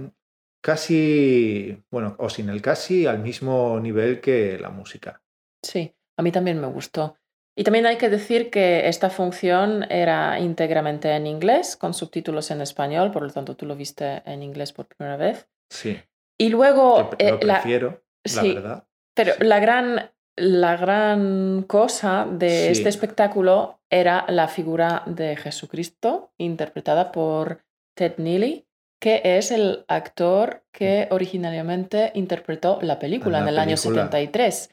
casi, 0.64 1.84
bueno, 1.92 2.16
o 2.18 2.30
sin 2.30 2.50
el 2.50 2.62
casi, 2.62 3.06
al 3.06 3.20
mismo 3.20 3.80
nivel 3.82 4.22
que 4.22 4.58
la 4.58 4.70
música. 4.70 5.22
Sí, 5.62 5.94
a 6.18 6.24
mí 6.24 6.32
también 6.32 6.60
me 6.60 6.68
gustó. 6.68 7.18
Y 7.56 7.64
también 7.64 7.86
hay 7.86 7.98
que 7.98 8.10
decir 8.10 8.50
que 8.50 8.88
esta 8.88 9.10
función 9.10 9.86
era 9.92 10.40
íntegramente 10.40 11.12
en 11.12 11.28
inglés, 11.28 11.76
con 11.76 11.94
subtítulos 11.94 12.50
en 12.50 12.62
español, 12.62 13.12
por 13.12 13.24
lo 13.24 13.30
tanto 13.30 13.56
tú 13.56 13.66
lo 13.66 13.76
viste 13.76 14.24
en 14.26 14.42
inglés 14.42 14.72
por 14.72 14.88
primera 14.88 15.18
vez. 15.18 15.48
Sí. 15.70 16.00
Y 16.40 16.50
luego... 16.50 16.98
Lo, 16.98 17.10
eh, 17.20 17.38
prefiero, 17.40 18.02
la, 18.24 18.44
verdad. 18.44 18.88
Pero 19.14 19.34
la, 19.40 19.60
gran, 19.60 20.12
la 20.38 20.78
gran 20.78 21.64
cosa 21.64 22.26
de 22.32 22.72
este 22.72 22.90
espectáculo 22.90 23.82
era 23.90 24.26
la 24.30 24.48
figura 24.48 25.04
de 25.06 25.36
Jesucristo, 25.36 26.32
interpretada 26.38 27.12
por 27.12 27.66
Ted 27.96 28.18
Neely, 28.18 28.66
que 29.04 29.22
es 29.22 29.52
el 29.52 29.84
actor 29.90 30.64
que 30.72 31.10
originalmente 31.12 32.14
interpretó 32.14 32.80
la 32.82 33.00
película 33.00 33.40
en, 33.40 33.50
el 33.50 33.60
año 33.60 33.76
73. 33.76 34.70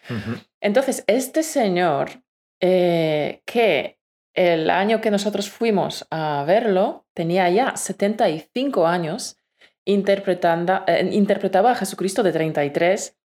Entonces, 0.61 1.03
este 1.09 1.43
señor, 1.43 2.23
eh, 2.61 3.43
que 3.45 3.99
el 4.33 4.71
año 4.71 5.01
que 5.01 5.11
nosotros 5.11 5.51
fuimos 5.51 6.07
a 6.13 6.45
verlo, 6.47 7.09
tenía 7.13 7.51
ya 7.51 7.75
75 7.75 8.87
años, 8.87 9.37
interpretando, 9.85 10.85
eh, 10.87 11.11
interpretaba 11.11 11.73
a 11.73 11.75
Jesucristo 11.75 12.23
de 12.23 12.31
33 12.31 13.19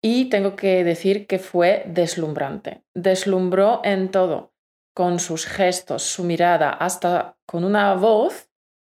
y 0.00 0.26
tengo 0.26 0.54
que 0.54 0.84
decir 0.84 1.26
que 1.26 1.40
fue 1.40 1.82
deslumbrante. 1.88 2.84
Deslumbró 2.94 3.80
en 3.82 4.12
todo, 4.12 4.54
con 4.94 5.18
sus 5.18 5.46
gestos, 5.46 6.04
su 6.04 6.22
mirada, 6.22 6.70
hasta 6.70 7.38
con 7.44 7.64
una 7.64 7.94
voz 7.94 8.48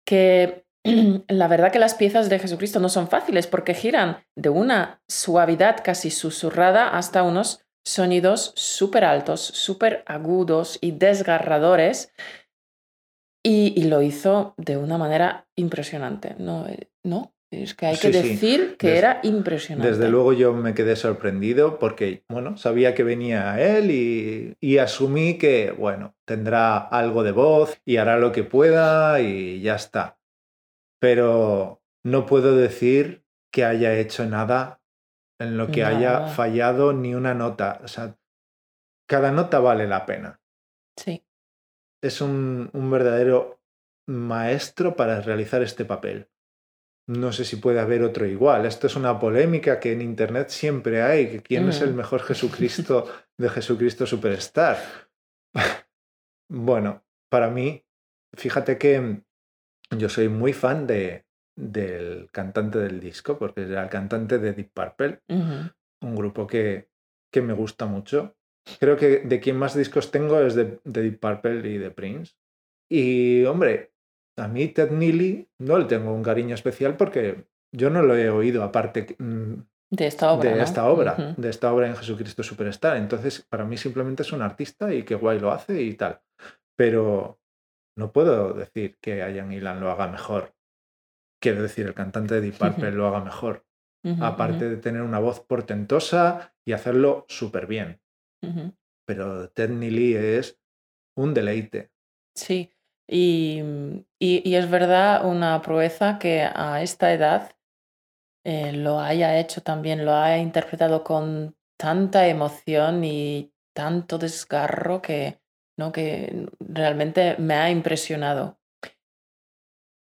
que 0.06 0.69
la 1.28 1.48
verdad 1.48 1.72
que 1.72 1.80
las 1.80 1.96
piezas 1.96 2.30
de 2.30 2.40
Jesucristo 2.40 2.80
no 2.80 2.90
son 2.90 3.08
fáciles 3.08 3.48
porque 3.48 3.74
giran 3.74 4.18
de 4.36 4.50
una 4.50 5.02
suavidad 5.08 5.78
casi 5.84 6.10
susurrada 6.10 6.90
hasta 6.90 7.24
unos 7.24 7.66
sonidos 7.86 8.54
súper 8.56 9.06
altos, 9.06 9.42
súper 9.42 10.04
agudos 10.06 10.78
y 10.82 10.92
desgarradores. 10.92 12.14
Y, 13.42 13.84
lo 13.84 14.02
hizo 14.02 14.54
de 14.58 14.76
una 14.76 14.98
manera 14.98 15.48
impresionante. 15.56 16.36
No, 16.38 16.68
no 17.06 17.32
es 17.52 17.74
que 17.74 17.88
hay 17.88 17.98
que 17.98 18.12
decir 18.12 18.76
que 18.78 18.98
era 18.98 19.22
impresionante. 19.24 19.90
Desde 19.90 20.10
luego 20.10 20.34
yo 20.34 20.54
me 20.54 20.74
quedé 20.74 20.96
sorprendido 20.96 21.80
porque, 21.80 22.24
bueno, 22.30 22.58
sabía 22.58 22.94
que 22.94 23.04
venía 23.04 23.60
él 23.60 23.92
y, 23.92 24.54
y, 24.60 24.78
asumí 24.78 25.38
que, 25.38 25.72
bueno, 25.72 26.16
tendrá 26.26 26.78
algo 26.78 27.24
de 27.24 27.32
voz 27.32 27.80
y 27.86 27.98
hará 27.98 28.20
lo 28.20 28.32
que 28.32 28.44
pueda 28.44 29.20
y 29.22 29.62
ya 29.62 29.76
está 29.76 30.19
pero 31.00 31.82
no 32.04 32.26
puedo 32.26 32.56
decir 32.56 33.26
que 33.52 33.66
haya 33.66 33.98
hecho 33.98 34.26
nada 34.26 34.82
en 35.40 35.58
lo 35.58 35.68
que 35.68 35.84
haya 35.84 36.28
fallado 36.28 36.94
ni 36.94 37.16
una 37.16 37.34
nota. 37.34 37.80
O 37.84 37.88
sea, 37.88 38.18
cada 39.08 39.32
nota 39.32 39.60
vale 39.60 39.88
la 39.88 40.06
pena. 40.06 40.42
Sí. 40.98 41.26
Es 42.04 42.22
un, 42.22 42.70
un 42.74 42.92
verdadero 42.92 43.62
maestro 44.08 44.96
para 44.96 45.22
realizar 45.22 45.62
este 45.62 45.86
papel. 45.86 46.30
no 47.08 47.32
sé 47.32 47.44
si 47.46 47.56
puede 47.56 47.80
haber 47.80 48.04
otro 48.04 48.26
igual. 48.26 48.66
Esto 48.66 48.88
es 48.88 48.96
una 48.96 49.20
polémica 49.20 49.80
que 49.80 49.94
en 49.94 50.02
Internet 50.02 50.50
siempre 50.50 51.02
hay, 51.02 51.40
quién 51.40 51.70
es 51.70 51.82
el 51.82 51.94
mejor 51.94 52.22
Jesucristo 52.22 53.08
de 53.38 53.50
Jesucristo 53.50 54.06
Superstar. 54.06 54.78
bueno, 56.50 57.04
para 57.30 57.50
mí, 57.50 57.84
fíjate 58.36 58.78
que 58.78 59.24
yo 59.98 60.10
soy 60.10 60.30
muy 60.30 60.54
fan 60.54 60.88
de, 60.88 61.26
del 61.56 62.30
cantante 62.32 62.80
del 62.80 63.00
disco, 63.00 63.38
porque 63.38 63.64
era 63.64 63.84
el 63.84 63.90
cantante 63.90 64.40
de 64.40 64.54
Deep 64.54 64.72
Purple, 64.74 65.22
un 65.28 66.16
grupo 66.16 66.48
que, 66.48 66.90
que, 67.32 67.42
me 67.42 67.54
gusta 67.54 67.86
mucho. 67.86 68.36
Creo 68.80 68.98
que 68.98 69.20
de 69.20 69.40
quien 69.40 69.58
más 69.58 69.76
discos 69.76 70.12
tengo 70.12 70.40
es 70.40 70.56
de, 70.56 70.80
Deep 70.84 71.20
Purple 71.20 71.70
y 71.70 71.78
de 71.78 71.92
Prince. 71.92 72.34
Y 72.90 73.44
hombre, 73.46 73.94
a 74.38 74.48
mí 74.48 74.68
Ted 74.68 74.92
Neely 74.92 75.50
no 75.60 75.78
le 75.78 75.86
tengo 75.86 76.14
un 76.14 76.24
cariño 76.24 76.56
especial 76.56 76.96
porque 76.98 77.46
yo 77.76 77.90
no 77.90 78.02
lo 78.02 78.16
he 78.16 78.30
oído 78.30 78.64
aparte 78.64 79.16
mm, 79.20 79.54
de 79.92 80.08
esta 80.08 80.32
obra. 80.32 80.56
De 80.56 80.64
esta 80.64 80.88
obra, 80.88 81.34
de 81.36 81.50
esta 81.50 81.74
obra 81.74 81.88
en 81.88 81.96
Jesucristo 81.96 82.44
Superstar. 82.44 82.98
Entonces, 82.98 83.46
para 83.50 83.66
mí 83.66 83.76
simplemente 83.76 84.24
es 84.24 84.32
un 84.32 84.42
artista 84.42 84.94
y 84.94 85.04
qué 85.04 85.16
guay 85.16 85.40
lo 85.40 85.52
hace 85.52 85.82
y 85.82 85.94
tal. 85.96 86.22
Pero 86.76 87.39
no 88.00 88.12
puedo 88.12 88.54
decir 88.54 88.98
que 89.00 89.18
Ian 89.18 89.52
Ilan 89.52 89.82
lo 89.82 89.92
haga 89.92 90.08
mejor. 90.08 90.56
Quiero 91.42 91.62
decir, 91.62 91.86
el 91.86 91.94
cantante 91.94 92.36
de 92.36 92.42
Deep 92.42 92.58
Purple 92.58 92.92
lo 92.92 93.08
haga 93.08 93.24
mejor. 93.24 93.66
aparte 94.22 94.70
de 94.70 94.78
tener 94.78 95.02
una 95.02 95.20
voz 95.20 95.42
portentosa 95.42 96.56
y 96.66 96.72
hacerlo 96.72 97.26
súper 97.28 97.68
bien. 97.68 98.02
Pero 99.06 99.50
Ted 99.50 99.70
Neely 99.70 100.16
es 100.16 100.58
un 101.18 101.34
deleite. 101.34 101.92
Sí, 102.34 102.72
y, 103.06 103.62
y, 104.20 104.56
es 104.56 104.70
verdad 104.70 105.26
una 105.26 105.62
proeza 105.62 106.20
que 106.20 106.44
a 106.44 106.82
esta 106.82 107.12
edad 107.12 107.52
eh, 108.46 108.72
lo 108.72 109.00
haya 109.00 109.38
hecho 109.40 109.62
también, 109.62 110.06
lo 110.06 110.14
haya 110.14 110.38
interpretado 110.38 111.04
con 111.04 111.58
tanta 111.78 112.28
emoción 112.28 113.04
y 113.04 113.52
tanto 113.74 114.18
desgarro 114.18 115.02
que, 115.02 115.39
¿no? 115.80 115.92
que 115.92 116.46
realmente 116.60 117.36
me 117.40 117.56
ha 117.56 117.72
impresionado. 117.72 118.60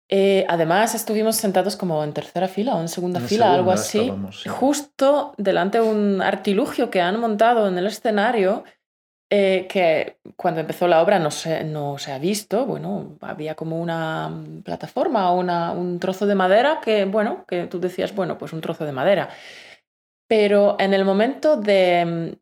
Eh, 0.10 0.46
además, 0.48 0.94
estuvimos 0.96 1.36
sentados 1.36 1.76
como 1.76 2.04
en 2.04 2.14
tercera 2.14 2.48
fila 2.48 2.76
o 2.76 2.82
en 2.82 2.88
segunda 2.88 3.20
fila, 3.20 3.54
algo 3.54 3.72
así, 3.72 4.14
justo 4.48 5.34
delante 5.38 5.80
de 5.80 5.88
un 5.88 6.22
artilugio 6.22 6.90
que 6.90 7.02
han 7.02 7.20
montado 7.20 7.68
en 7.68 7.78
el 7.78 7.88
escenario 7.88 8.64
eh, 9.36 9.66
que 9.68 10.20
cuando 10.36 10.62
empezó 10.62 10.88
la 10.88 11.02
obra 11.02 11.18
no 11.18 11.32
se, 11.32 11.64
no 11.64 11.98
se 11.98 12.12
ha 12.12 12.20
visto. 12.20 12.68
Bueno, 12.68 13.18
había 13.22 13.56
como 13.56 13.82
una 13.82 14.32
plataforma 14.64 15.32
o 15.32 15.40
un 15.40 16.00
trozo 16.00 16.28
de 16.28 16.36
madera 16.36 16.80
que, 16.84 17.06
bueno, 17.06 17.44
que 17.48 17.66
tú 17.66 17.80
decías, 17.80 18.14
bueno, 18.14 18.38
pues 18.38 18.54
un 18.54 18.62
trozo 18.62 18.86
de 18.86 18.92
madera. 18.92 19.30
Pero 20.28 20.76
en 20.80 20.94
el 20.94 21.06
momento 21.06 21.58
de... 21.58 22.38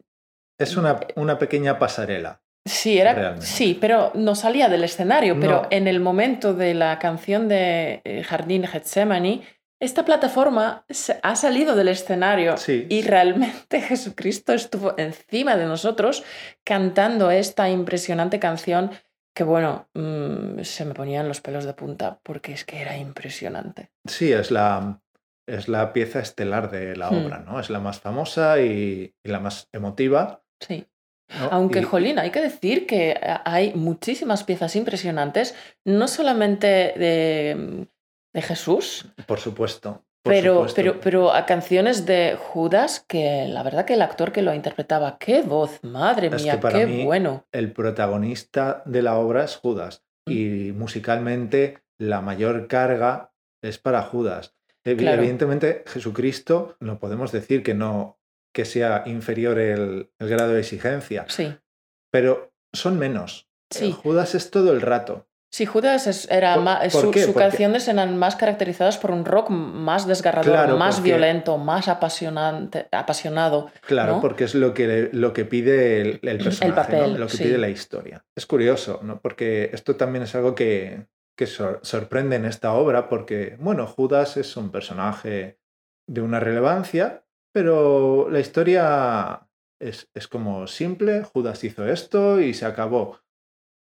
Es 0.59 0.75
una, 0.75 0.99
una 1.15 1.39
pequeña 1.39 1.79
pasarela. 1.79 2.40
Sí, 2.65 2.99
era, 2.99 3.41
sí, 3.41 3.77
pero 3.79 4.11
no 4.13 4.35
salía 4.35 4.69
del 4.69 4.83
escenario. 4.83 5.39
Pero 5.39 5.67
en 5.71 5.87
el 5.87 5.99
momento 5.99 6.53
de 6.53 6.73
la 6.73 6.99
canción 6.99 7.47
de 7.47 8.01
eh, 8.03 8.23
Jardín 8.23 8.67
Getsemani, 8.67 9.43
esta 9.79 10.05
plataforma 10.05 10.85
ha 11.23 11.35
salido 11.35 11.75
del 11.75 11.87
escenario 11.87 12.53
y 12.67 13.01
realmente 13.01 13.81
Jesucristo 13.81 14.53
estuvo 14.53 14.93
encima 14.97 15.57
de 15.57 15.65
nosotros 15.65 16.23
cantando 16.63 17.31
esta 17.31 17.67
impresionante 17.67 18.39
canción 18.39 18.91
que 19.35 19.43
bueno, 19.43 19.89
mm, 19.93 20.61
se 20.61 20.85
me 20.85 20.93
ponían 20.93 21.27
los 21.27 21.41
pelos 21.41 21.65
de 21.65 21.73
punta 21.73 22.19
porque 22.23 22.51
es 22.51 22.65
que 22.65 22.81
era 22.81 22.97
impresionante. 22.97 23.91
Sí, 24.05 24.31
es 24.31 24.51
la, 24.51 25.01
es 25.47 25.67
la 25.67 25.93
pieza 25.93 26.19
estelar 26.19 26.69
de 26.69 26.95
la 26.95 27.09
hmm. 27.09 27.25
obra, 27.25 27.39
¿no? 27.39 27.59
Es 27.59 27.69
la 27.69 27.79
más 27.79 27.99
famosa 27.99 28.59
y, 28.59 29.15
la 29.23 29.39
más 29.39 29.69
emotiva. 29.71 30.43
Sí. 30.59 30.85
Aunque, 31.49 31.83
Jolín, 31.83 32.19
hay 32.19 32.31
que 32.31 32.41
decir 32.41 32.85
que 32.85 33.19
hay 33.45 33.73
muchísimas 33.73 34.43
piezas 34.43 34.75
impresionantes, 34.75 35.55
no 35.85 36.07
solamente 36.07 36.67
de 36.67 37.87
de 38.33 38.41
Jesús. 38.41 39.07
Por 39.25 39.39
supuesto. 39.39 40.03
pero, 40.23 40.67
pero, 40.75 40.99
pero 40.99 41.33
a 41.33 41.45
canciones 41.45 42.05
de 42.05 42.37
Judas, 42.39 43.03
que 43.07 43.47
la 43.47 43.63
verdad 43.63 43.85
que 43.85 43.95
el 43.95 44.01
actor 44.01 44.31
que 44.31 44.41
lo 44.41 44.53
interpretaba, 44.53 45.17
qué 45.17 45.41
voz, 45.41 45.83
madre 45.83 46.29
mía, 46.29 46.59
qué 46.59 47.03
bueno. 47.03 47.45
El 47.51 47.71
protagonista 47.73 48.83
de 48.85 49.01
la 49.01 49.17
obra 49.17 49.43
es 49.43 49.55
Judas 49.55 50.03
mm. 50.27 50.31
y 50.31 50.71
musicalmente 50.73 51.79
la 51.97 52.21
mayor 52.21 52.67
carga 52.67 53.31
es 53.61 53.77
para 53.77 54.03
Judas. 54.03 54.55
Evidentemente, 54.83 55.83
Jesucristo 55.85 56.75
no 56.79 56.97
podemos 56.97 57.31
decir 57.31 57.61
que 57.61 57.75
no 57.75 58.17
que 58.53 58.65
sea 58.65 59.03
inferior 59.05 59.59
el, 59.59 60.09
grado 60.19 60.53
de 60.53 60.59
exigencia. 60.59 61.25
Sí. 61.27 61.55
Pero 62.11 62.53
son 62.73 62.99
menos. 62.99 63.49
Sí. 63.69 63.91
Judas 63.91 64.35
es 64.35 64.51
todo 64.51 64.71
el 64.73 64.81
rato. 64.81 65.27
Sí, 65.53 65.65
Judas 65.65 66.29
era 66.31 66.55
más, 66.57 66.93
sus 66.93 67.13
canciones 67.35 67.85
eran 67.89 68.17
más 68.17 68.37
caracterizadas 68.37 68.97
por 68.97 69.11
un 69.11 69.25
rock 69.25 69.49
más 69.49 70.07
desgarrador, 70.07 70.77
más 70.77 71.03
violento, 71.03 71.57
más 71.57 71.89
apasionante, 71.89 72.87
apasionado. 72.89 73.69
Claro, 73.85 74.21
porque 74.21 74.45
es 74.45 74.55
lo 74.55 74.73
que, 74.73 75.09
lo 75.11 75.33
que 75.33 75.43
pide 75.43 76.01
el, 76.01 76.19
personaje, 76.37 76.71
papel, 76.71 77.19
lo 77.19 77.27
que 77.27 77.37
pide 77.37 77.57
la 77.57 77.67
historia. 77.67 78.23
Es 78.33 78.45
curioso, 78.45 79.01
¿no? 79.03 79.19
porque 79.19 79.69
esto 79.73 79.97
también 79.97 80.23
es 80.23 80.33
algo 80.35 80.55
que, 80.55 81.07
que 81.35 81.47
sorprende 81.47 82.37
en 82.37 82.45
esta 82.45 82.71
obra, 82.71 83.09
porque, 83.09 83.57
bueno, 83.59 83.87
Judas 83.87 84.37
es 84.37 84.55
un 84.55 84.71
personaje 84.71 85.59
de 86.07 86.21
una 86.21 86.39
relevancia, 86.39 87.25
pero 87.53 88.29
la 88.29 88.39
historia 88.39 89.47
es, 89.79 90.09
es 90.13 90.27
como 90.27 90.67
simple, 90.67 91.23
Judas 91.23 91.63
hizo 91.63 91.87
esto 91.87 92.39
y 92.39 92.53
se 92.53 92.65
acabó. 92.65 93.19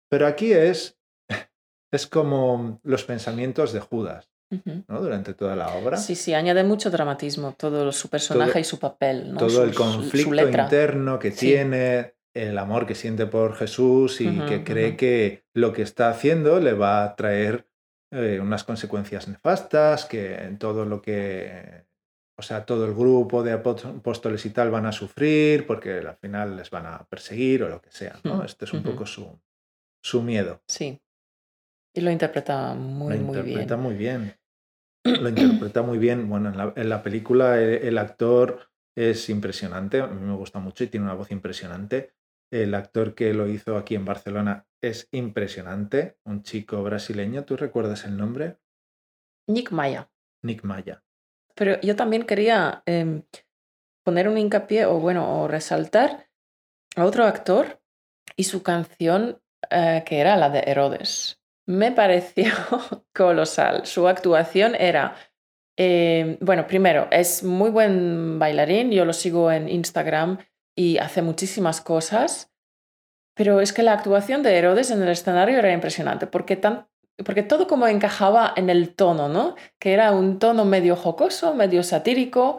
Pero 0.09 0.27
aquí 0.27 0.53
es 0.53 0.99
es 1.91 2.07
como 2.07 2.79
los 2.83 3.03
pensamientos 3.03 3.73
de 3.73 3.79
Judas. 3.79 4.29
¿no? 4.87 5.01
Durante 5.01 5.33
toda 5.33 5.55
la 5.55 5.73
obra. 5.75 5.95
Sí, 5.95 6.13
sí, 6.13 6.33
añade 6.33 6.65
mucho 6.65 6.91
dramatismo 6.91 7.55
todo 7.57 7.89
su 7.93 8.09
personaje 8.09 8.59
y 8.59 8.63
su 8.65 8.79
papel. 8.79 9.31
¿no? 9.31 9.39
Todo 9.39 9.63
el 9.63 9.73
conflicto 9.73 10.49
interno 10.49 11.19
que 11.19 11.31
tiene, 11.31 12.15
el 12.33 12.57
amor 12.57 12.85
que 12.85 12.95
siente 12.95 13.25
por 13.27 13.55
Jesús 13.55 14.19
y 14.21 14.39
que 14.41 14.63
cree 14.65 14.97
que 14.97 15.45
lo 15.53 15.71
que 15.71 15.81
está 15.81 16.09
haciendo 16.09 16.59
le 16.59 16.73
va 16.73 17.03
a 17.03 17.15
traer 17.15 17.67
eh, 18.11 18.39
unas 18.41 18.65
consecuencias 18.65 19.29
nefastas, 19.29 20.05
que 20.05 20.35
en 20.35 20.57
todo 20.57 20.83
lo 20.83 21.01
que, 21.01 21.85
o 22.41 22.43
sea, 22.43 22.65
todo 22.65 22.85
el 22.85 22.95
grupo 22.95 23.43
de 23.43 23.51
apóstoles 23.51 24.43
y 24.47 24.49
tal 24.49 24.71
van 24.71 24.87
a 24.87 24.91
sufrir 24.91 25.67
porque 25.67 25.99
al 25.99 26.15
final 26.15 26.57
les 26.57 26.71
van 26.71 26.87
a 26.87 27.07
perseguir 27.07 27.61
o 27.61 27.69
lo 27.69 27.79
que 27.79 27.91
sea. 27.91 28.19
¿no? 28.23 28.43
Este 28.43 28.65
es 28.65 28.73
un 28.73 28.81
poco 28.81 29.05
su, 29.05 29.39
su 30.03 30.23
miedo. 30.23 30.59
Sí. 30.67 30.99
Y 31.93 32.01
lo 32.01 32.09
interpreta 32.09 32.73
muy, 32.73 33.15
lo 33.15 33.23
muy 33.23 33.37
interpreta 33.37 33.77
muy 33.77 33.93
bien. 33.93 34.35
Lo 35.03 35.29
interpreta 35.29 35.83
muy 35.83 35.99
bien. 35.99 36.27
Bueno, 36.27 36.73
en 36.75 36.89
la, 36.89 37.03
película 37.03 37.61
eh, 37.61 37.87
el, 37.87 37.99
actor 37.99 38.71
es 38.97 39.29
impresionante, 39.29 40.01
a 40.01 40.07
mí 40.07 40.25
me 40.25 40.35
gusta 40.35 40.57
mucho 40.57 40.83
y 40.83 40.87
tiene 40.87 41.05
una 41.05 41.13
voz 41.13 41.29
impresionante. 41.29 42.15
El 42.51 42.73
actor 42.73 43.13
que 43.13 43.35
lo 43.35 43.47
hizo 43.47 43.77
aquí 43.77 43.93
en 43.93 44.05
Barcelona 44.05 44.65
es 44.81 45.07
impresionante, 45.11 46.17
un 46.25 46.41
chico 46.41 46.81
brasileño. 46.81 47.45
¿Tú 47.45 47.55
recuerdas 47.55 48.03
el 48.05 48.17
nombre? 48.17 48.57
Nick 49.47 49.71
Maya. 49.71 50.09
Nick 50.43 50.63
Maya. 50.63 51.03
Pero 51.61 51.79
yo 51.81 51.95
también 51.95 52.23
quería 52.23 52.81
em, 52.87 53.21
poner 54.03 54.27
un 54.27 54.39
hincapié 54.39 54.85
o 54.85 54.99
bueno, 54.99 55.43
o 55.43 55.47
resaltar 55.47 56.27
a 56.95 57.05
otro 57.05 57.25
actor 57.25 57.79
y 58.35 58.45
su 58.45 58.63
canción 58.63 59.39
eh, 59.69 60.01
que 60.03 60.19
era 60.19 60.37
la 60.37 60.49
de 60.49 60.63
Herodes 60.65 61.41
me 61.67 61.91
pareció 61.91 62.51
colosal. 63.13 63.85
Su 63.85 64.07
actuación 64.07 64.75
era, 64.75 65.15
eh, 65.77 66.37
bueno, 66.41 66.67
primero, 66.67 67.07
es 67.11 67.43
muy 67.43 67.69
buen 67.69 68.39
bailarín, 68.39 68.91
yo 68.91 69.05
lo 69.05 69.13
sigo 69.13 69.51
en 69.51 69.69
Instagram 69.69 70.39
y 70.75 70.97
hace 70.97 71.21
muchísimas 71.21 71.81
cosas, 71.81 72.51
pero 73.35 73.61
es 73.61 73.73
que 73.73 73.83
la 73.83 73.93
actuación 73.93 74.43
de 74.43 74.57
Herodes 74.57 74.91
en 74.91 75.01
el 75.01 75.09
escenario 75.09 75.59
era 75.59 75.71
impresionante, 75.71 76.27
porque, 76.27 76.55
tan, 76.55 76.87
porque 77.23 77.43
todo 77.43 77.67
como 77.67 77.87
encajaba 77.87 78.53
en 78.55 78.69
el 78.69 78.93
tono, 78.95 79.29
¿no? 79.29 79.55
Que 79.79 79.93
era 79.93 80.11
un 80.11 80.39
tono 80.39 80.65
medio 80.65 80.95
jocoso, 80.95 81.53
medio 81.53 81.83
satírico, 81.83 82.57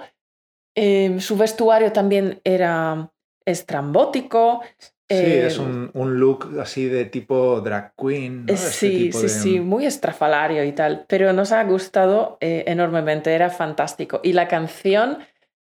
eh, 0.75 1.17
su 1.21 1.37
vestuario 1.37 1.93
también 1.93 2.41
era 2.45 3.13
estrambótico, 3.45 4.63
Sí, 5.11 5.33
es 5.33 5.59
em, 5.59 5.91
un, 5.93 6.19
look 6.19 6.59
así 6.61 6.87
de 6.87 7.05
tipo 7.05 7.61
drag 7.61 7.95
queen. 7.97 8.47
¿no? 8.47 8.53
Este 8.53 8.71
sí, 8.71 9.13
sí, 9.13 9.29
sí, 9.29 9.61
muy 9.61 9.85
estrafalario 9.85 10.65
y 10.65 10.73
tal, 10.73 11.05
pero 11.07 11.33
nos 11.33 11.53
ha 11.53 11.63
gustado 11.65 12.39
eh, 12.41 12.65
enormemente, 12.67 13.33
era 13.35 13.51
fantástico. 13.51 14.21
Y 14.23 14.33
la 14.33 14.49
canción 14.49 15.19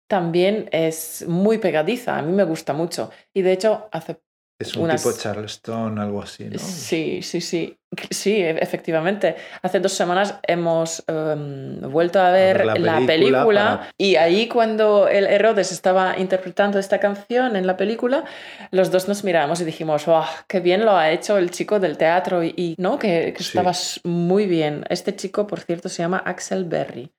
también 0.07 0.69
es 0.71 1.25
muy 1.27 1.57
pegadiza, 1.57 2.17
a 2.17 2.21
mí 2.21 2.31
me 2.31 2.43
gusta 2.43 2.73
mucho. 2.73 3.11
Y 3.33 3.41
de 3.41 3.51
hecho, 3.51 3.87
hace 3.91 4.19
Es 4.57 4.73
un 4.75 4.83
unas- 4.83 5.03
tipo 5.03 5.15
Charleston, 5.17 5.99
algo 5.99 6.21
así, 6.21 6.45
¿no? 6.45 6.57
Sí, 6.59 7.21
sí, 7.21 7.41
sí. 7.41 7.77
Sí, 8.09 8.41
e- 8.41 8.57
efectivamente. 8.61 9.35
Hace 9.61 9.79
dos 9.79 9.93
semanas 9.93 10.39
hemos 10.43 11.03
em, 11.07 11.79
vuelto 11.81 12.19
a 12.21 12.31
ver, 12.31 12.57
ver 12.57 12.65
la 12.81 12.99
la, 12.99 13.05
película 13.07 13.45
para- 13.79 13.89
y 13.97 14.15
ahí 14.15 14.47
cuando 14.47 15.07
el 15.07 15.25
Herodes 15.27 15.71
estaba 15.71 16.17
interpretando 16.17 16.77
esta 16.79 16.99
canción 16.99 17.55
en 17.55 17.67
la 17.67 17.75
película, 17.77 18.25
los 18.71 18.91
dos 18.91 19.07
nos 19.07 19.23
miramos 19.23 19.59
y 19.61 19.65
dijimos. 19.65 20.05
¡Qué 20.47 20.59
bien 20.61 20.83
lo 20.85 20.95
ha 20.97 21.11
hecho 21.11 21.37
el 21.37 21.51
chico 21.51 21.79
del 21.79 21.97
teatro! 21.97 22.43
Y, 22.43 22.53
y, 22.57 22.75
no, 22.77 22.97
que, 22.99 23.33
que 23.35 23.43
Sí. 23.43 23.49
estaba 23.57 23.71
muy 24.03 24.45
bien. 24.45 24.85
Este 24.89 25.15
chico, 25.15 25.47
por 25.47 25.59
cierto, 25.61 25.87
se 25.89 26.01
llama 26.01 26.17
Axel 26.25 26.65
Berry. 26.65 27.11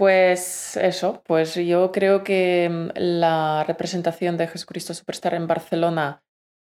Pues 0.00 0.78
eso, 0.78 1.22
pues 1.26 1.56
yo 1.56 1.92
creo 1.92 2.24
que 2.24 2.70
mm, 2.70 2.88
la 2.94 3.64
representación 3.64 4.38
de 4.38 4.48
Jesucristo 4.48 4.94
Superstar 4.94 5.34
en 5.34 5.46
Barcelona 5.46 6.24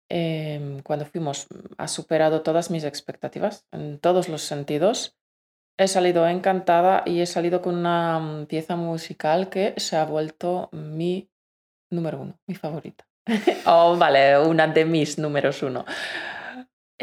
em, 0.10 0.82
cuando 0.82 1.06
fuimos 1.06 1.48
mm, 1.50 1.76
ha 1.78 1.88
superado 1.88 2.42
todas 2.42 2.70
mis 2.70 2.84
expectativas 2.84 3.66
en 3.72 4.00
todos 4.00 4.28
los 4.28 4.42
sentidos. 4.42 5.16
He 5.80 5.88
salido 5.88 6.28
encantada 6.28 7.04
y 7.06 7.22
he 7.22 7.26
salido 7.26 7.62
con 7.62 7.78
una 7.78 8.20
mm, 8.20 8.48
pieza 8.48 8.76
musical 8.76 9.48
que 9.48 9.76
se 9.78 9.96
ha 9.96 10.04
vuelto 10.04 10.68
mi 10.74 11.30
número 11.90 12.20
uno, 12.20 12.38
mi 12.48 12.56
favorita. 12.56 13.08
oh, 13.66 13.96
vale, 13.96 14.40
una 14.40 14.68
de 14.68 14.84
mis 14.84 15.18
números 15.18 15.64
uno. 15.64 15.86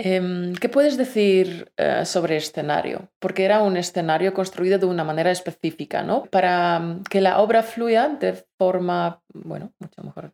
Em, 0.00 0.54
¿Qué 0.54 0.68
puedes 0.68 0.96
decir 0.96 1.72
eh, 1.76 2.04
sobre 2.04 2.36
escenario? 2.36 3.10
Porque 3.18 3.44
era 3.44 3.62
un 3.62 3.76
escenario 3.76 4.32
construido 4.32 4.78
de 4.78 4.86
una 4.86 5.02
manera 5.02 5.32
específica, 5.32 6.04
¿no? 6.04 6.26
Para 6.26 6.78
mm, 6.78 7.02
que 7.10 7.20
la 7.20 7.40
obra 7.40 7.64
fluya 7.64 8.08
de 8.08 8.44
forma, 8.56 9.20
bueno, 9.34 9.72
mucho 9.80 10.00
mejor, 10.04 10.32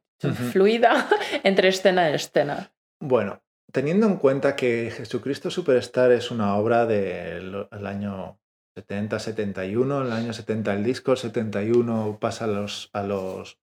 fluida 0.53 1.09
entre 1.45 1.69
escena 1.69 2.11
y 2.11 2.15
escena. 2.15 2.71
Bueno, 3.01 3.43
teniendo 3.73 4.07
en 4.07 4.17
cuenta 4.17 4.55
que 4.55 4.91
Jesucristo 4.95 5.51
Superstar 5.51 6.13
es 6.13 6.31
una 6.31 6.57
obra 6.57 6.85
del 6.85 7.67
el 7.73 7.87
año 7.87 8.39
70, 8.77 9.19
71, 9.19 10.01
en 10.03 10.07
el 10.07 10.13
año 10.13 10.35
70 10.35 10.75
el 10.75 10.85
disco, 10.85 11.13
el 11.13 11.19
71 11.19 12.19
pasa 12.21 12.45
a 12.45 12.49
los, 12.49 12.91
a 12.93 13.03
los 13.03 13.59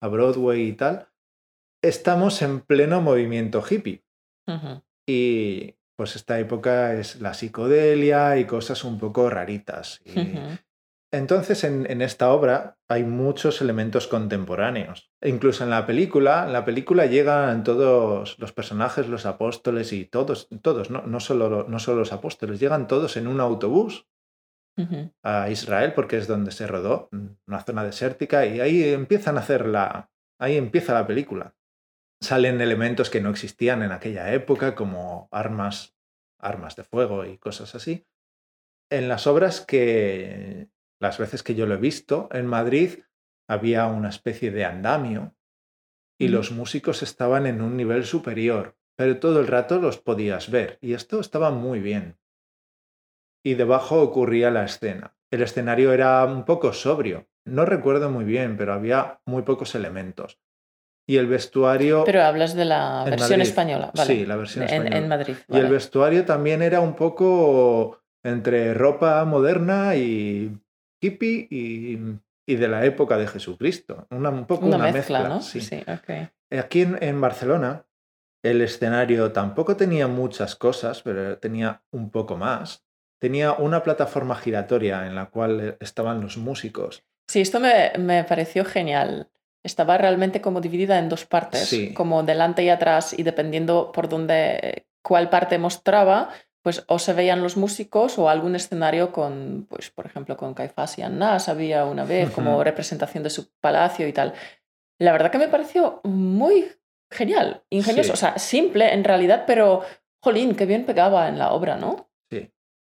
a 0.00 0.08
Broadway 0.08 0.62
y 0.62 0.72
tal, 0.72 1.08
estamos 1.82 2.40
en 2.40 2.62
pleno 2.62 3.02
movimiento 3.02 3.62
hippie. 3.62 4.02
Ujú, 4.48 4.82
Y 5.06 5.76
pues 5.96 6.16
esta 6.16 6.38
época 6.38 6.94
es 6.94 7.20
la 7.20 7.34
psicodelia 7.34 8.38
y 8.38 8.44
cosas 8.44 8.84
un 8.84 8.98
poco 8.98 9.30
raritas. 9.30 10.00
Y 10.04 10.34
entonces 11.12 11.64
en, 11.64 11.88
en 11.90 12.00
esta 12.00 12.32
obra 12.32 12.78
hay 12.88 13.04
muchos 13.04 13.60
elementos 13.60 14.08
contemporáneos. 14.08 15.10
E 15.20 15.28
incluso 15.28 15.62
en 15.64 15.70
la 15.70 15.86
película, 15.86 16.44
en 16.46 16.52
la 16.52 16.64
película 16.64 17.06
llegan 17.06 17.64
todos 17.64 18.38
los 18.38 18.52
personajes, 18.52 19.08
los 19.08 19.26
apóstoles 19.26 19.92
y 19.92 20.06
todos, 20.06 20.48
todos, 20.62 20.90
no, 20.90 21.02
no, 21.02 21.20
solo, 21.20 21.66
no 21.68 21.78
solo 21.78 21.98
los 21.98 22.12
apóstoles, 22.12 22.60
llegan 22.60 22.88
todos 22.88 23.16
en 23.16 23.26
un 23.26 23.40
autobús 23.40 24.06
a 25.22 25.50
Israel 25.50 25.92
porque 25.94 26.16
es 26.16 26.26
donde 26.26 26.50
se 26.50 26.66
rodó, 26.66 27.10
una 27.46 27.60
zona 27.60 27.84
desértica, 27.84 28.46
y 28.46 28.60
ahí 28.60 28.82
empiezan 28.84 29.36
a 29.36 29.40
hacer 29.40 29.66
la. 29.66 30.10
Ahí 30.40 30.56
empieza 30.56 30.94
la 30.94 31.06
película. 31.06 31.54
Salen 32.22 32.60
elementos 32.60 33.10
que 33.10 33.20
no 33.20 33.30
existían 33.30 33.82
en 33.82 33.92
aquella 33.92 34.32
época, 34.32 34.74
como 34.74 35.28
armas, 35.30 35.94
armas 36.38 36.76
de 36.76 36.84
fuego 36.84 37.26
y 37.26 37.36
cosas 37.36 37.74
así. 37.74 38.06
En 38.90 39.08
las 39.08 39.26
obras 39.26 39.60
que. 39.60 40.68
Las 41.00 41.18
veces 41.18 41.42
que 41.42 41.56
yo 41.56 41.66
lo 41.66 41.74
he 41.74 41.78
visto, 41.78 42.28
en 42.32 42.46
Madrid 42.46 43.00
había 43.48 43.86
una 43.86 44.08
especie 44.08 44.52
de 44.52 44.64
andamio 44.64 45.34
y 46.16 46.28
los 46.28 46.52
músicos 46.52 47.02
estaban 47.02 47.44
en 47.46 47.60
un 47.60 47.76
nivel 47.76 48.04
superior, 48.04 48.76
pero 48.96 49.18
todo 49.18 49.40
el 49.40 49.48
rato 49.48 49.80
los 49.80 49.98
podías 49.98 50.48
ver, 50.48 50.78
y 50.80 50.92
esto 50.92 51.18
estaba 51.18 51.50
muy 51.50 51.80
bien 51.80 52.20
y 53.42 53.54
debajo 53.54 54.00
ocurría 54.00 54.50
la 54.50 54.64
escena. 54.64 55.16
El 55.30 55.42
escenario 55.42 55.92
era 55.92 56.24
un 56.24 56.44
poco 56.44 56.72
sobrio. 56.72 57.28
No 57.44 57.64
recuerdo 57.64 58.10
muy 58.10 58.24
bien, 58.24 58.56
pero 58.56 58.72
había 58.72 59.20
muy 59.26 59.42
pocos 59.42 59.74
elementos. 59.74 60.40
Y 61.06 61.16
el 61.16 61.26
vestuario... 61.26 62.04
Pero 62.04 62.22
hablas 62.22 62.54
de 62.54 62.64
la 62.64 63.04
versión 63.04 63.38
Madrid. 63.38 63.42
española, 63.42 63.90
¿vale? 63.94 64.14
Sí, 64.14 64.26
la 64.26 64.36
versión 64.36 64.64
española. 64.64 64.96
En, 64.96 65.08
Madrid. 65.08 65.34
Y 65.48 65.56
el 65.56 65.68
vestuario 65.68 66.24
también 66.24 66.62
era 66.62 66.80
un 66.80 66.94
poco 66.94 68.00
entre 68.22 68.72
ropa 68.72 69.24
moderna 69.24 69.96
y 69.96 70.56
hippie 71.00 71.48
y, 71.50 71.98
y 72.46 72.54
de 72.54 72.68
la 72.68 72.84
época 72.84 73.18
de 73.18 73.26
Jesucristo. 73.26 74.06
Una, 74.10 74.30
un 74.30 74.46
poco 74.46 74.66
Una, 74.66 74.76
una, 74.76 74.92
mezcla, 74.92 75.28
¿no? 75.28 75.42
sí. 75.42 75.60
Sí, 75.60 75.82
ok. 75.86 76.30
Aquí 76.58 76.82
en, 76.82 76.98
en 77.02 77.20
Barcelona 77.20 77.84
el 78.42 78.60
escenario 78.60 79.32
tampoco 79.32 79.76
tenía 79.76 80.08
muchas 80.08 80.56
cosas, 80.56 81.02
pero 81.02 81.38
tenía 81.38 81.82
un 81.90 82.10
poco 82.10 82.36
más. 82.36 82.84
Tenía 83.20 83.52
una 83.52 83.82
plataforma 83.84 84.34
giratoria 84.34 85.06
en 85.06 85.14
la 85.14 85.26
cual 85.30 85.76
estaban 85.80 86.20
los 86.20 86.36
músicos. 86.36 87.04
Sí, 87.28 87.40
esto 87.40 87.60
me, 87.60 87.92
me 87.98 88.24
pareció 88.24 88.64
genial. 88.64 89.30
Estaba 89.64 89.96
realmente 89.98 90.40
como 90.40 90.60
dividida 90.60 90.98
en 90.98 91.08
dos 91.08 91.24
partes, 91.26 91.68
Sí. 91.68 91.94
como 91.94 92.22
delante 92.22 92.62
y 92.64 92.68
atrás, 92.68 93.14
y 93.16 93.22
dependiendo 93.22 93.92
por 93.92 94.08
dónde, 94.08 94.86
cuál 95.02 95.30
parte 95.30 95.58
mostraba, 95.58 96.30
pues 96.62 96.84
o 96.88 96.98
se 96.98 97.12
veían 97.12 97.42
los 97.42 97.56
músicos 97.56 98.18
o 98.18 98.28
algún 98.28 98.54
escenario 98.54 99.10
con, 99.12 99.66
pues 99.68 99.90
por 99.90 100.06
ejemplo, 100.06 100.36
con 100.36 100.54
Caifás 100.54 100.98
y 100.98 101.02
Anás, 101.02 101.48
había 101.48 101.84
una 101.86 102.04
vez 102.04 102.30
como 102.30 102.62
representación 102.62 103.22
de 103.24 103.30
su 103.30 103.50
palacio 103.60 104.06
y 104.06 104.12
tal. 104.12 104.32
La 105.00 105.10
verdad 105.12 105.30
que 105.32 105.38
me 105.38 105.48
pareció 105.48 106.00
muy 106.04 106.68
genial, 107.10 107.62
ingenioso, 107.70 108.08
Sí. 108.08 108.12
o 108.12 108.16
sea, 108.16 108.38
simple 108.38 108.94
en 108.94 109.02
realidad, 109.04 109.44
pero, 109.46 109.82
jolín, 110.22 110.54
qué 110.54 110.66
bien 110.66 110.86
pegaba 110.86 111.28
en 111.28 111.38
la 111.38 111.52
obra, 111.52 111.76
¿no? 111.76 112.08
Sí. 112.30 112.50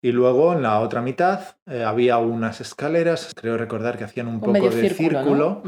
Y 0.03 0.11
luego 0.11 0.53
en 0.55 0.63
la 0.63 0.81
otra 0.81 1.01
mitad 1.01 1.57
eh, 1.67 1.85
había 1.85 2.19
unas 2.19 2.61
escaleras, 2.61 3.33
creo 3.35 3.57
recordar 3.57 3.97
que 3.97 4.03
hacían 4.05 4.27
un 4.27 4.35
Un 4.35 4.41
poco 4.41 4.53
de 4.71 4.89
círculo, 4.89 5.21
círculo. 5.21 5.63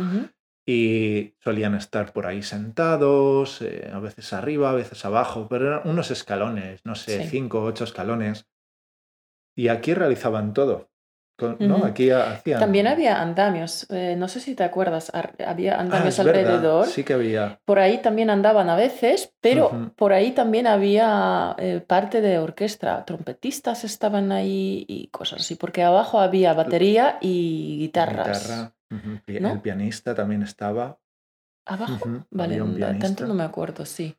Y 0.66 1.35
solían 1.40 1.74
estar 1.74 2.12
por 2.12 2.27
ahí 2.27 2.42
sentados, 2.42 3.61
eh, 3.62 3.90
a 3.92 3.98
veces 3.98 4.33
arriba, 4.33 4.70
a 4.70 4.74
veces 4.74 5.05
abajo, 5.05 5.46
pero 5.48 5.66
eran 5.68 5.81
unos 5.88 6.11
escalones, 6.11 6.81
no 6.85 6.94
sé, 6.94 7.22
Sí. 7.22 7.29
cinco 7.29 7.61
o 7.61 7.64
ocho 7.64 7.85
escalones. 7.85 8.46
Y 9.57 9.68
aquí 9.68 9.94
realizaban 9.94 10.53
todo. 10.53 10.90
con- 11.37 11.57
¿no? 11.59 11.85
Aquí 11.85 12.11
hacían... 12.11 12.61
También 12.61 12.87
había 12.87 13.20
andamios, 13.20 13.88
eh, 13.90 14.14
no 14.16 14.29
sé 14.29 14.38
si 14.38 14.55
te 14.55 14.62
acuerdas, 14.62 15.11
había 15.44 15.74
Ah, 15.74 15.81
andamios 15.81 16.16
verdad, 16.18 16.38
alrededor. 16.44 16.87
Sí 16.87 17.03
que 17.03 17.12
había. 17.14 17.59
Por 17.64 17.81
ahí 17.81 17.98
también 17.98 18.31
andaban 18.31 18.70
a 18.70 18.77
veces, 18.77 19.35
pero 19.40 19.92
por 19.96 20.12
ahí 20.12 20.31
también 20.31 20.68
había 20.68 21.57
eh, 21.59 21.81
parte 21.85 22.20
de 22.20 22.38
orquesta, 22.38 23.05
trompetistas 23.05 23.83
estaban 23.83 24.31
ahí 24.31 24.85
y 24.87 25.09
cosas 25.09 25.40
así, 25.40 25.57
porque 25.57 25.83
abajo 25.83 26.20
había 26.20 26.53
batería 26.55 27.18
y 27.20 27.79
guitarras. 27.81 28.46
Guitarra, 28.46 28.72
El 29.26 29.61
pianista 29.61 30.14
también 30.14 30.42
estaba. 30.42 30.98
¿Abajo? 31.66 32.26
Vale, 32.30 32.54
había 32.54 32.64
un 32.64 32.78
no- 32.78 32.98
tanto 32.98 33.26
no 33.26 33.35
me 33.35 33.42
acuerdo, 33.44 33.87
sí. 33.87 34.16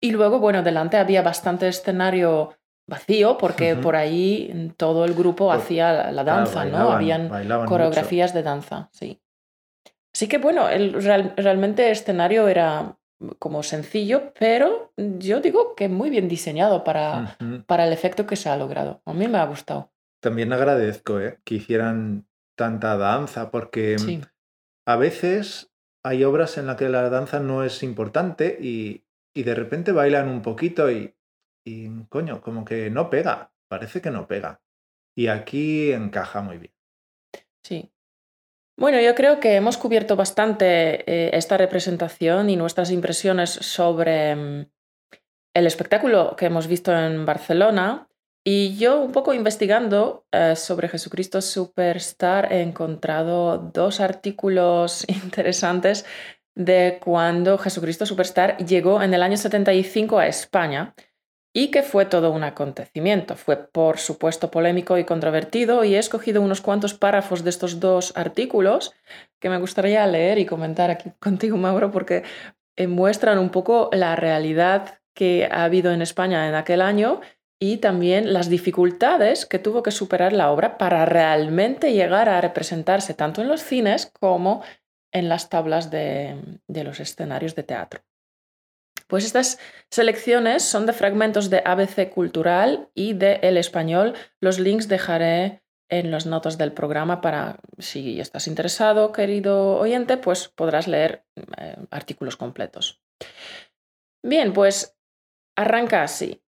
Y 0.00 0.12
luego, 0.12 0.38
bueno, 0.38 0.62
delante 0.62 0.96
había 0.96 1.22
bastante 1.22 1.68
escenario 1.68 2.56
vacío 2.88 3.36
porque 3.38 3.76
por 3.76 3.94
ahí 3.96 4.50
mm, 4.52 4.68
todo 4.70 5.04
el 5.04 5.14
grupo 5.14 5.46
Por- 5.48 5.56
hacía 5.56 6.10
la, 6.10 6.24
danza, 6.24 6.64
¿no? 6.64 6.90
Habían 6.90 7.28
bailaban 7.28 7.64
mucho. 7.64 7.68
coreografías 7.68 8.34
de 8.34 8.42
danza, 8.42 8.88
sí. 8.92 9.20
Así 10.12 10.26
que 10.26 10.38
bueno, 10.38 10.68
el, 10.68 10.94
real- 10.94 11.34
realmente 11.36 11.86
el 11.86 11.92
escenario 11.92 12.48
era 12.48 12.96
como 13.38 13.62
sencillo, 13.62 14.32
pero 14.38 14.92
yo 14.96 15.40
digo 15.40 15.74
que 15.76 15.88
muy 15.88 16.10
bien 16.10 16.26
diseñado 16.26 16.82
para, 16.82 17.36
para 17.66 17.86
el 17.86 17.92
efecto 17.92 18.26
que 18.26 18.34
se 18.34 18.48
ha 18.48 18.56
logrado. 18.56 19.02
A 19.04 19.12
mí 19.12 19.28
me 19.28 19.38
ha 19.38 19.44
gustado. 19.46 19.92
También 20.20 20.52
agradezco 20.52 21.20
eh, 21.20 21.38
que 21.44 21.56
hicieran 21.56 22.26
tanta 22.60 22.98
danza, 22.98 23.50
porque 23.50 23.98
Sí, 23.98 24.20
a 24.86 24.96
veces 24.96 25.72
hay 26.04 26.24
obras 26.24 26.58
en 26.58 26.66
las 26.66 26.76
que 26.76 26.90
la 26.90 27.08
danza 27.08 27.40
no 27.40 27.64
es 27.64 27.82
importante 27.82 28.58
y, 28.60 29.06
y 29.34 29.44
de 29.44 29.54
repente 29.54 29.92
bailan 29.92 30.28
un 30.28 30.42
poquito 30.42 30.90
y, 30.90 31.14
y, 31.64 31.88
coño, 32.10 32.42
como 32.42 32.66
que 32.66 32.90
no 32.90 33.08
pega, 33.08 33.50
parece 33.66 34.02
que 34.02 34.10
no 34.10 34.28
pega. 34.28 34.60
Y 35.16 35.28
aquí 35.28 35.90
encaja 35.90 36.42
muy 36.42 36.58
bien. 36.58 36.74
sí. 37.64 37.90
Bueno, 38.76 39.00
yo 39.00 39.14
creo 39.14 39.40
que 39.40 39.56
hemos 39.56 39.76
cubierto 39.76 40.16
bastante 40.16 41.00
eh, 41.10 41.30
esta 41.36 41.56
representación 41.56 42.48
y 42.48 42.56
nuestras 42.56 42.90
impresiones 42.90 43.50
sobre 43.50 44.34
mm, 44.34 44.70
el 45.54 45.66
espectáculo 45.66 46.34
que 46.36 46.46
hemos 46.46 46.66
visto 46.66 46.92
en 46.92 47.24
Barcelona. 47.24 48.09
Y 48.44 48.76
yo, 48.78 49.00
un 49.00 49.12
poco 49.12 49.34
investigando 49.34 50.24
eh, 50.32 50.56
sobre 50.56 50.88
Jesucristo 50.88 51.42
Superstar, 51.42 52.50
he 52.52 52.62
encontrado 52.62 53.58
dos 53.58 54.00
artículos 54.00 55.04
interesantes 55.08 56.06
de 56.54 56.98
cuando 57.02 57.58
Jesucristo 57.58 58.06
Superstar 58.06 58.56
llegó 58.58 59.02
en 59.02 59.12
el 59.12 59.22
año 59.22 59.36
75 59.36 60.18
a 60.18 60.26
España 60.26 60.94
y 61.52 61.68
que 61.70 61.82
fue 61.82 62.06
todo 62.06 62.30
un 62.30 62.44
acontecimiento. 62.44 63.36
Fue, 63.36 63.56
por 63.56 63.98
supuesto, 63.98 64.50
polémico 64.50 64.96
y 64.96 65.04
controvertido 65.04 65.84
y 65.84 65.94
he 65.94 65.98
escogido 65.98 66.40
unos 66.40 66.60
cuantos 66.60 66.94
párrafos 66.94 67.44
de 67.44 67.50
estos 67.50 67.78
dos 67.78 68.12
artículos 68.16 68.94
que 69.38 69.50
me 69.50 69.58
gustaría 69.58 70.06
leer 70.06 70.38
y 70.38 70.46
comentar 70.46 70.90
aquí 70.90 71.10
contigo, 71.18 71.56
Mauro, 71.56 71.90
porque 71.90 72.22
eh, 72.76 72.86
muestran 72.86 73.38
un 73.38 73.50
poco 73.50 73.90
la 73.92 74.16
realidad 74.16 75.00
que 75.14 75.48
ha 75.50 75.64
habido 75.64 75.92
en 75.92 76.02
España 76.02 76.48
en 76.48 76.54
aquel 76.54 76.80
año 76.80 77.20
y 77.62 77.76
también 77.76 78.32
las 78.32 78.48
dificultades 78.48 79.44
que 79.44 79.58
tuvo 79.58 79.82
que 79.82 79.90
superar 79.90 80.32
la 80.32 80.50
obra 80.50 80.78
para 80.78 81.04
realmente 81.04 81.92
llegar 81.92 82.30
a 82.30 82.40
representarse 82.40 83.12
tanto 83.12 83.42
en 83.42 83.48
los 83.48 83.62
cines 83.62 84.10
como 84.18 84.62
en 85.12 85.28
las 85.28 85.50
tablas 85.50 85.90
de, 85.90 86.58
los 86.68 87.00
escenarios 87.00 87.54
de 87.54 87.62
teatro. 87.62 88.00
Pues 89.06 89.24
estas 89.24 89.58
selecciones 89.90 90.62
son 90.62 90.86
de 90.86 90.94
fragmentos 90.94 91.50
de 91.50 91.62
ABC 91.64 92.10
Cultural 92.10 92.88
y 92.94 93.12
de 93.12 93.40
El 93.42 93.56
Español. 93.58 94.14
Los 94.40 94.58
links 94.58 94.88
dejaré 94.88 95.62
en 95.90 96.10
las 96.10 96.24
notas 96.24 96.56
del 96.56 96.72
programa 96.72 97.20
para, 97.20 97.58
si 97.78 98.20
estás 98.20 98.46
interesado, 98.46 99.12
querido 99.12 99.76
oyente, 99.78 100.16
pues 100.16 100.48
podrás 100.48 100.86
leer 100.86 101.26
eh, 101.58 101.76
artículos 101.90 102.36
completos. 102.36 103.02
Bien, 104.22 104.52
pues 104.52 104.96
arranca 105.56 106.04
así. 106.04 106.40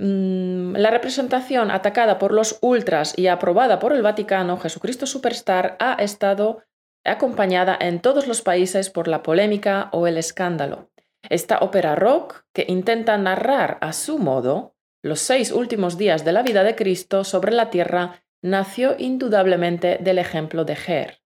Mm, 0.00 0.76
la 0.76 0.90
representación 0.90 1.72
atacada 1.72 2.20
por 2.20 2.32
los 2.32 2.58
ultras 2.60 3.14
y 3.16 3.26
aprobada 3.26 3.80
por 3.80 3.92
el 3.92 4.02
Vaticano, 4.02 4.56
Jesucristo 4.56 5.06
Superstar, 5.06 5.76
ha 5.80 5.94
estado 5.94 6.62
acompañada 7.04 7.76
en 7.80 8.00
todos 8.00 8.28
los 8.28 8.40
países 8.40 8.90
por 8.90 9.08
la 9.08 9.24
polémica 9.24 9.88
o 9.92 10.06
el 10.06 10.16
escándalo. 10.16 10.90
Esta 11.28 11.58
ópera 11.58 11.96
rock, 11.96 12.44
que 12.52 12.64
intenta 12.68 13.18
narrar 13.18 13.78
a 13.80 13.92
su 13.92 14.18
modo 14.18 14.76
los 15.02 15.18
seis 15.18 15.50
últimos 15.50 15.98
días 15.98 16.24
de 16.24 16.32
la 16.32 16.42
vida 16.42 16.62
de 16.62 16.76
Cristo 16.76 17.24
sobre 17.24 17.50
la 17.50 17.70
tierra, 17.70 18.22
nació 18.40 18.94
indudablemente 18.98 19.98
del 20.00 20.18
ejemplo 20.18 20.64
de 20.64 20.76
Ger 20.76 21.18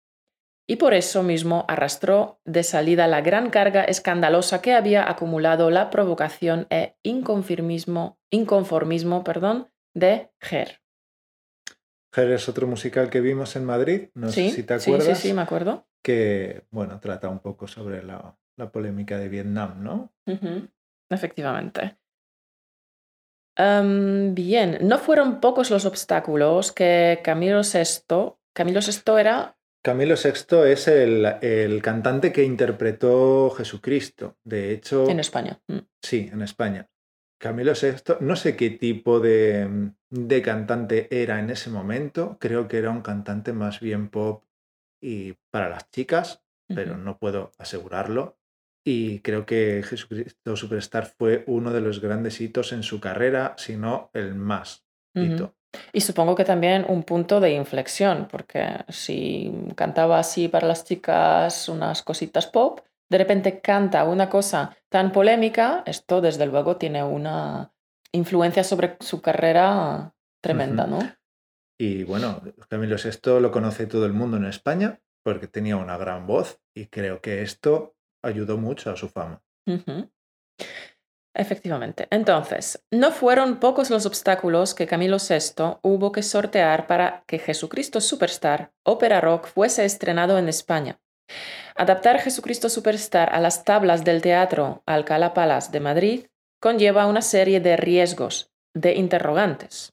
y 0.71 0.77
por 0.77 0.95
eso 0.95 1.25
mismo 1.25 1.65
arrastró 1.67 2.39
de 2.45 2.63
salida 2.63 3.09
la 3.09 3.23
gran 3.23 3.51
carga 3.51 3.83
escandalosa 3.83 4.63
que 4.63 4.73
había 4.73 5.11
acumulado 5.11 5.69
la 5.69 5.91
provocación 5.91 6.69
e 6.71 6.95
inconformismo, 7.03 8.21
inconformismo 8.31 9.25
perdón, 9.25 9.69
de 9.95 10.31
Ger. 10.41 10.81
Ger 12.15 12.31
es 12.31 12.49
otro 12.49 12.69
musical 12.69 13.11
que 13.11 13.21
vimos 13.21 13.57
en 13.57 13.65
Madrid, 13.65 14.11
no 14.15 14.29
sé 14.29 14.51
si 14.51 14.63
te 14.63 14.75
acuerdas. 14.75 15.09
Sí, 15.09 15.15
sí, 15.17 15.29
sí, 15.31 15.35
me 15.35 15.43
acuerdo. 15.43 15.89
Que, 16.05 16.63
bueno, 16.71 17.01
trata 17.01 17.29
un 17.29 17.41
poco 17.41 17.67
sobre 17.67 18.05
la, 18.05 18.37
polémica 18.73 19.19
de 19.19 19.29
Vietnam, 19.29 19.83
¿no? 19.83 20.13
Efectivamente. 21.11 21.99
Em, 23.57 24.37
bien, 24.37 24.79
no 24.83 24.99
fueron 24.99 25.41
pocos 25.41 25.69
los 25.69 25.85
obstáculos 25.85 26.71
que 26.71 27.19
Camilo 27.25 27.63
VI, 27.63 28.37
Camilo 28.55 28.79
VI 28.81 29.19
era 29.19 29.57
Camilo 29.83 30.15
VI 30.15 30.71
es 30.71 30.89
el, 30.89 31.81
cantante 31.83 32.33
que 32.33 32.45
interpretó 32.45 33.51
Jesucristo. 33.51 34.37
De 34.45 34.73
hecho. 34.73 35.09
En 35.09 35.21
España. 35.21 35.61
Mm. 35.69 35.79
Sí, 36.03 36.29
en 36.33 36.43
España. 36.43 36.89
Camilo 37.41 37.73
VI, 37.73 38.17
no 38.21 38.37
sé 38.37 38.55
qué 38.55 38.69
tipo 38.69 39.19
de, 39.21 39.93
cantante 40.45 41.09
era 41.11 41.41
en 41.41 41.49
ese 41.49 41.71
momento. 41.71 42.37
Creo 42.39 42.69
que 42.69 42.77
era 42.77 42.91
un 42.91 43.01
cantante 43.01 43.55
más 43.55 43.81
bien 43.81 44.11
pop 44.11 44.45
y 45.01 45.33
para 45.51 45.71
las 45.71 45.91
chicas, 45.91 46.45
pero 46.69 46.99
no 46.99 47.19
puedo 47.19 47.53
asegurarlo. 47.57 48.39
Y 48.85 49.21
creo 49.21 49.47
que 49.47 49.83
Jesucristo 49.83 50.57
Superstar 50.57 51.07
fue 51.07 51.45
uno 51.47 51.73
de 51.73 51.81
los 51.81 52.01
grandes 52.01 52.41
hitos 52.43 52.75
en 52.75 52.83
su 52.83 53.01
carrera, 53.01 53.55
si 53.57 53.77
no 53.77 54.11
el 54.13 54.35
más 54.35 54.87
hito. 55.15 55.57
Y 55.93 56.01
supongo 56.01 56.35
que 56.35 56.45
también 56.45 56.85
un 56.89 57.03
punto 57.03 57.41
de 57.41 57.53
inflexión, 57.53 58.29
porque 58.31 58.85
si 58.89 59.53
cantaba 59.77 60.19
así 60.19 60.49
para 60.49 60.67
las 60.67 60.85
chicas 60.85 61.69
unas 61.69 62.03
cositas 62.03 62.47
pop, 62.47 62.81
de 63.09 63.19
repente 63.19 63.61
canta 63.61 64.05
una 64.05 64.29
cosa 64.29 64.77
tan 64.89 65.13
polémica, 65.13 65.83
esto 65.87 66.21
desde 66.21 66.47
luego 66.47 66.77
tiene 66.77 67.03
una 67.03 67.73
influencia 68.13 68.65
sobre 68.65 68.97
su 69.01 69.21
carrera 69.21 70.15
tremenda, 70.41 70.87
¿no? 70.87 71.01
Y 71.79 72.05
bueno, 72.05 72.43
Camilo 72.69 72.97
VI 72.97 73.41
lo 73.41 73.51
conoce 73.51 73.87
todo 73.87 74.07
el 74.07 74.13
mundo 74.13 74.37
en 74.37 74.45
España 74.45 75.01
porque 75.23 75.47
tenía 75.49 75.77
una 75.77 75.97
gran 75.97 76.27
voz 76.27 76.61
y 76.75 76.87
creo 76.87 77.21
que 77.21 77.43
esto 77.43 77.95
ayudó 78.23 78.59
mucho 78.59 78.91
a 78.91 78.97
su 78.97 79.09
fama. 79.09 79.43
Efectivamente. 81.35 82.09
Entonces, 82.11 82.85
no 82.91 83.13
fueron 83.13 83.61
pocos 83.61 83.91
los 83.91 84.05
obstáculos 84.05 84.75
que 84.75 84.87
Camilo 84.87 85.19
VI 85.19 85.79
hubo 85.83 86.11
que 86.11 86.23
sortear 86.23 86.87
para 86.87 87.23
que 87.27 87.39
Jesucristo 87.39 88.01
Superstar, 88.01 88.73
ópera 88.83 89.21
rock, 89.21 89.47
fuese 89.47 89.85
estrenado 89.85 90.39
en 90.39 90.49
España. 90.49 91.01
Adaptar 91.77 92.21
Jesucristo 92.21 92.69
Superstar 92.69 93.33
a 93.33 93.41
las 93.41 93.65
tablas 93.65 94.05
del 94.05 94.23
teatro 94.23 94.83
Alcalá 94.87 95.33
Palace 95.33 95.71
de 95.71 95.81
Madrid 95.81 96.27
conlleva 96.61 97.07
una 97.07 97.23
serie 97.23 97.61
de 97.61 97.77
riesgos, 97.77 98.51
de 98.75 98.95
interrogantes. 98.95 99.93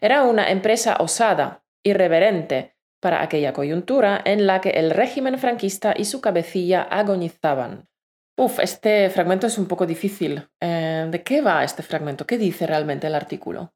Era 0.00 0.22
una 0.22 0.50
empresa 0.50 0.96
osada, 0.98 1.62
irreverente, 1.84 2.74
para 3.00 3.22
aquella 3.22 3.52
coyuntura 3.52 4.20
en 4.24 4.46
la 4.46 4.62
que 4.62 4.70
el 4.70 4.90
régimen 4.90 5.38
franquista 5.38 5.94
y 5.94 6.06
su 6.06 6.22
cabecilla 6.22 6.82
agonizaban. 6.82 7.86
Uf, 8.36 8.58
este 8.58 9.10
fragmento 9.10 9.46
es 9.46 9.58
un 9.58 9.66
poco 9.66 9.86
difícil. 9.86 10.48
Eh, 10.60 11.06
¿De 11.08 11.22
qué 11.22 11.40
va 11.40 11.62
este 11.62 11.82
fragmento? 11.82 12.26
¿Qué 12.26 12.36
dice 12.36 12.66
realmente 12.66 13.06
el 13.06 13.14
artículo? 13.14 13.72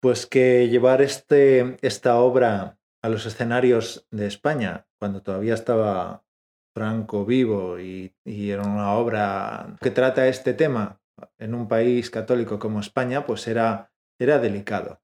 Pues 0.00 0.26
que 0.26 0.68
llevar 0.68 1.02
este, 1.02 1.76
esta 1.82 2.20
obra 2.20 2.78
a 3.02 3.08
los 3.08 3.26
escenarios 3.26 4.06
de 4.10 4.26
España, 4.26 4.86
cuando 5.00 5.22
todavía 5.22 5.54
estaba 5.54 6.24
Franco 6.72 7.24
vivo 7.24 7.80
y, 7.80 8.14
era 8.24 8.62
una 8.62 8.94
obra 8.94 9.76
que 9.80 9.90
trata 9.90 10.28
este 10.28 10.54
tema 10.54 11.00
en 11.38 11.54
un 11.54 11.66
país 11.66 12.10
católico 12.10 12.60
como 12.60 12.78
España, 12.78 13.26
pues 13.26 13.48
era, 13.48 13.90
era 14.20 14.38
delicado. 14.38 15.00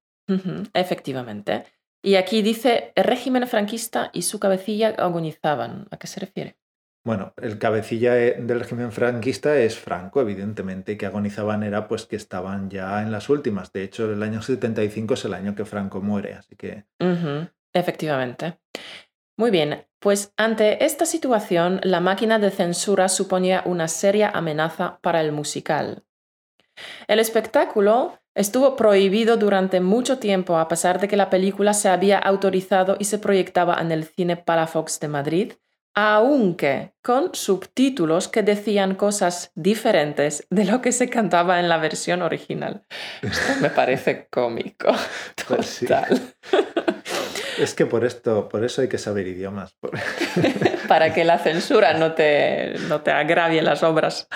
efectivamente. 0.75 1.65
Y 2.03 2.15
aquí 2.15 2.43
dice, 2.43 2.93
el 2.95 3.05
régimen 3.05 3.49
franquista 3.49 4.11
y 4.13 4.23
su 4.23 4.39
cabecilla 4.39 4.91
agonizaban. 4.91 5.89
¿A 5.91 5.97
qué 5.97 6.07
se 6.07 6.21
refiere? 6.21 6.57
Bueno, 7.07 7.35
el 7.37 7.59
cabecilla 7.59 8.19
eh, 8.19 8.37
del 8.41 8.61
régimen 8.61 8.91
franquista 8.91 9.59
es 9.59 9.79
Franco, 9.79 10.23
evidentemente, 10.23 10.93
y 10.93 10.97
que 10.97 11.05
agonizaban 11.05 11.63
era 11.63 11.87
pues 11.87 12.07
que 12.07 12.17
estaban 12.17 12.71
ya 12.71 13.03
en 13.03 13.13
las 13.13 13.29
últimas. 13.29 13.73
De 13.73 13.83
hecho, 13.83 14.11
el 14.11 14.23
año 14.23 14.41
75 14.41 15.13
es 15.13 15.25
el 15.27 15.35
año 15.35 15.55
que 15.55 15.67
Franco 15.67 16.01
muere, 16.01 16.33
así 16.33 16.57
que... 16.57 16.85
Efectivamente. 17.75 18.59
Muy 19.37 19.51
bien, 19.51 19.87
pues 19.99 20.33
ante 20.39 20.85
esta 20.85 21.05
situación, 21.05 21.81
la 21.83 22.01
máquina 22.01 22.39
de 22.39 22.51
censura 22.51 23.09
suponía 23.09 23.63
una 23.67 23.89
seria 23.89 24.31
amenaza 24.31 24.99
para 25.03 25.21
el 25.21 25.33
musical. 25.33 26.05
El 27.07 27.19
espectáculo 27.19 28.19
estuvo 28.35 28.77
prohibido 28.77 29.37
durante 29.37 29.81
mucho 29.81 30.19
tiempo 30.19 30.57
a 30.57 30.69
pesar 30.69 31.01
de 31.01 31.09
que 31.09 31.17
la 31.17 31.31
película 31.31 31.75
se 31.75 31.89
había 31.89 32.19
autorizado 32.19 32.97
y 32.99 33.05
se 33.05 33.19
proyectaba 33.19 33.81
en 33.81 33.93
el 33.93 34.05
cine 34.05 34.37
Palafox 34.37 35.01
de 35.01 35.09
Madrid 35.09 35.53
aunque 35.95 36.93
con 37.03 37.35
subtítulos 37.35 38.29
que 38.29 38.43
decían 38.43 38.95
cosas 38.97 39.53
diferentes 39.55 40.47
de 40.51 40.65
lo 40.65 40.81
que 40.81 40.93
se 40.93 41.09
cantaba 41.09 41.61
en 41.61 41.69
la 41.69 41.79
versión 41.79 42.23
original. 42.23 42.85
Esto 43.23 43.61
me 43.61 43.71
parece 43.71 44.27
cómico. 44.31 44.93
Pues 45.47 45.81
total. 45.81 46.35
Es 47.59 47.75
que 47.75 47.87
por 47.87 48.05
esto, 48.05 48.49
por 48.49 48.65
eso 48.65 48.83
hay 48.83 48.89
que 48.89 48.99
saber 48.99 49.29
idiomas. 49.29 49.77
Para 50.89 51.15
que 51.15 51.25
la 51.25 51.39
censura 51.39 51.95
no 51.95 52.13
te, 52.13 52.75
no 52.89 53.03
te 53.03 53.13
agravie 53.13 53.63
las 53.63 53.83
obras. 53.83 54.29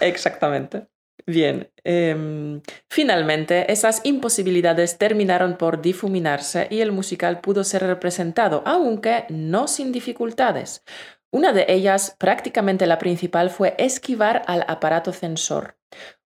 Exactamente. 0.00 0.86
Bien, 1.26 1.70
em, 1.84 2.62
finalmente 2.88 3.70
esas 3.72 4.00
imposibilidades 4.04 4.98
terminaron 4.98 5.56
por 5.56 5.82
difuminarse 5.82 6.66
y 6.70 6.80
el 6.80 6.92
musical 6.92 7.40
pudo 7.40 7.64
ser 7.64 7.82
representado, 7.82 8.62
aunque 8.64 9.24
no 9.28 9.68
sin 9.68 9.92
dificultades. 9.92 10.84
Una 11.32 11.52
de 11.52 11.66
ellas, 11.68 12.16
prácticamente 12.18 12.86
la 12.86 12.98
principal, 12.98 13.50
fue 13.50 13.74
esquivar 13.78 14.42
al 14.46 14.64
aparato 14.66 15.12
censor. 15.12 15.76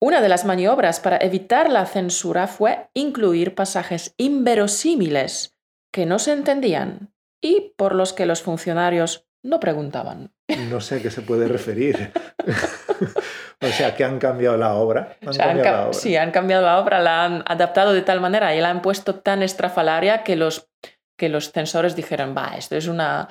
Una 0.00 0.20
de 0.20 0.28
las 0.28 0.44
maniobras 0.44 1.00
para 1.00 1.18
evitar 1.18 1.70
la 1.70 1.86
censura 1.86 2.46
fue 2.46 2.88
incluir 2.94 3.54
pasajes 3.54 4.14
inverosímiles 4.16 5.56
que 5.92 6.06
no 6.06 6.18
se 6.18 6.32
entendían 6.32 7.12
y 7.42 7.74
por 7.76 7.94
los 7.94 8.12
que 8.12 8.26
los 8.26 8.42
funcionarios 8.42 9.25
no 9.46 9.60
preguntaban. 9.60 10.32
No 10.68 10.80
sé 10.80 10.96
a 10.96 11.02
qué 11.02 11.10
se 11.10 11.22
puede 11.22 11.48
referir. 11.48 12.12
o 13.60 13.66
sea, 13.68 13.94
que 13.94 14.04
han 14.04 14.18
cambiado 14.18 14.56
la 14.56 14.74
obra. 14.74 15.16
Sí, 15.92 16.16
han 16.16 16.30
cambiado 16.30 16.64
la 16.64 16.78
obra, 16.78 17.00
la 17.00 17.24
han 17.24 17.44
adaptado 17.46 17.92
de 17.92 18.02
tal 18.02 18.20
manera 18.20 18.54
y 18.54 18.60
la 18.60 18.70
han 18.70 18.82
puesto 18.82 19.16
tan 19.16 19.42
estrafalaria 19.42 20.24
que 20.24 20.36
los, 20.36 20.68
que 21.16 21.28
los 21.28 21.52
censores 21.52 21.96
dijeron, 21.96 22.34
va, 22.36 22.56
esto 22.56 22.76
es 22.76 22.88
una 22.88 23.28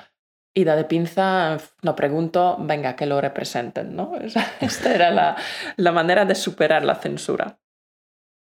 ida 0.54 0.74
de 0.74 0.84
pinza, 0.84 1.58
no 1.82 1.94
pregunto, 1.94 2.56
venga, 2.58 2.96
que 2.96 3.04
lo 3.04 3.20
representen, 3.20 3.94
¿no? 3.94 4.12
Esta 4.60 4.94
era 4.94 5.10
la, 5.10 5.36
la 5.76 5.92
manera 5.92 6.24
de 6.24 6.34
superar 6.34 6.82
la 6.82 6.94
censura. 6.94 7.58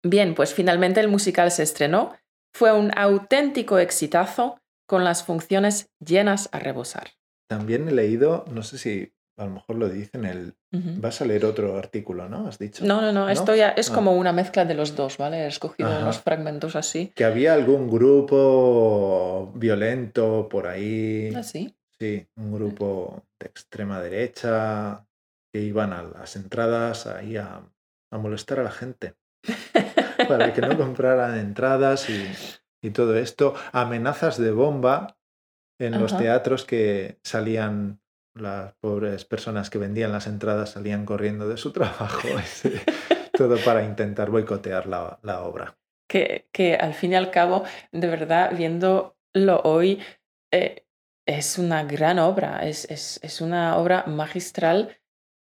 Bien, 0.02 0.34
pues 0.34 0.54
finalmente 0.54 1.02
el 1.02 1.10
musical 1.10 1.52
se 1.52 1.64
estrenó. 1.64 2.14
Fue 2.54 2.72
un 2.72 2.98
auténtico 2.98 3.80
exitazo 3.80 4.62
con 4.88 5.04
las 5.04 5.24
funciones 5.24 5.90
llenas 6.00 6.48
a 6.54 6.60
rebosar. 6.60 7.10
También 7.48 7.88
he 7.88 7.92
leído, 7.92 8.46
no 8.52 8.64
sé 8.64 8.78
si 8.78 9.12
a 9.38 9.46
lo 9.46 9.52
mejor 9.52 9.76
lo 9.76 9.90
dice 9.90 10.12
en 10.18 10.26
el... 10.26 10.54
Vas 10.72 11.22
a 11.22 11.26
leer 11.26 11.46
otro 11.46 11.78
artículo, 11.78 12.28
¿no? 12.30 12.48
Has 12.48 12.58
dicho. 12.60 12.86
No, 12.86 13.02
no, 13.02 13.12
no, 13.12 13.30
esto 13.30 13.54
ya 13.56 13.70
es 13.70 13.90
Ah. 13.92 13.94
como 13.96 14.14
una 14.14 14.32
mezcla 14.34 14.66
de 14.66 14.74
los 14.74 14.96
dos, 14.96 15.18
¿vale? 15.18 15.44
He 15.44 15.48
escogido 15.48 15.90
Ajá. 15.90 16.00
unos 16.04 16.20
fragmentos 16.20 16.76
así. 16.76 17.12
Que 17.16 17.24
había 17.26 17.54
algún 17.54 17.90
grupo 17.90 19.52
violento 19.56 20.48
por 20.50 20.68
ahí. 20.68 21.34
Así. 21.36 21.76
Sí, 22.00 22.28
un 22.38 22.54
grupo 22.54 23.24
de 23.40 23.48
extrema 23.48 24.02
derecha 24.02 25.06
que 25.54 25.62
iban 25.62 25.94
a 25.94 26.04
las 26.04 26.36
entradas 26.36 27.08
ahí 27.08 27.38
a, 27.38 27.62
a 28.12 28.18
molestar 28.18 28.60
a 28.60 28.64
la 28.64 28.72
gente 28.72 29.16
para 30.28 30.54
que 30.54 30.62
no 30.62 30.78
compraran 30.78 31.38
entradas 31.40 32.10
y, 32.10 32.26
y 32.86 32.90
todo 32.92 33.16
esto. 33.18 33.54
Amenazas 33.72 34.38
de 34.38 34.52
bomba 34.52 35.18
en 35.80 36.00
los 36.00 36.18
teatros 36.18 36.66
que 36.66 37.20
salían, 37.24 38.00
las 38.34 38.74
pobres 38.82 39.26
personas 39.26 39.70
que 39.70 39.78
vendían 39.78 40.12
las 40.12 40.28
entradas 40.28 40.72
salían 40.72 41.06
corriendo 41.06 41.48
de 41.48 41.58
su 41.58 41.72
trabajo. 41.74 42.28
todo 43.34 43.58
para 43.64 43.84
intentar 43.84 44.30
boicotear 44.30 44.88
la, 44.88 45.20
la 45.22 45.44
obra. 45.44 45.78
que, 46.10 46.48
que 46.52 46.76
al 46.76 46.94
fin 46.94 47.12
y 47.14 47.16
al 47.16 47.32
cabo, 47.32 47.64
de 47.92 48.08
verdad, 48.08 48.52
viéndolo 48.56 49.62
hoy, 49.64 50.00
eh, 50.54 50.86
es 51.28 51.58
una 51.58 51.84
gran 51.84 52.20
obra, 52.20 52.60
es, 52.68 52.86
es, 52.92 53.20
es 53.24 53.42
una 53.42 53.78
obra 53.78 54.06
magistral 54.06 54.98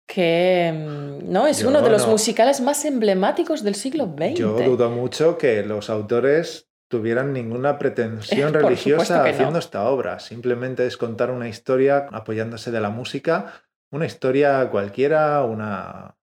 que 0.07 0.73
mm, 0.75 1.33
no 1.33 1.47
es 1.47 1.61
Yo 1.61 1.69
uno 1.69 1.81
de 1.81 1.91
los 1.91 2.05
no. 2.07 2.13
musicales 2.13 2.61
más 2.61 2.85
emblemáticos 2.85 3.63
del 3.65 3.75
siglo 3.75 4.05
XX. 4.17 4.35
Yo 4.35 4.53
dudo 4.59 4.91
mucho 4.91 5.39
que 5.39 5.63
los 5.63 5.89
autores 5.89 6.69
tuvieran 6.93 7.33
ninguna 7.33 7.79
pretensión 7.79 8.53
Por 8.53 8.65
religiosa 8.65 9.23
no. 9.23 9.31
haciendo 9.31 9.59
esta 9.59 9.85
obra. 9.85 10.19
Simplemente 10.21 10.87
es 10.87 10.99
contar 10.99 11.31
una 11.31 11.49
historia 11.49 12.07
apoyándose 12.13 12.71
de 12.71 12.83
la 12.83 12.91
música, 12.91 13.55
una 13.91 14.05
historia 14.05 14.69
cualquiera, 14.69 15.43
una... 15.43 16.19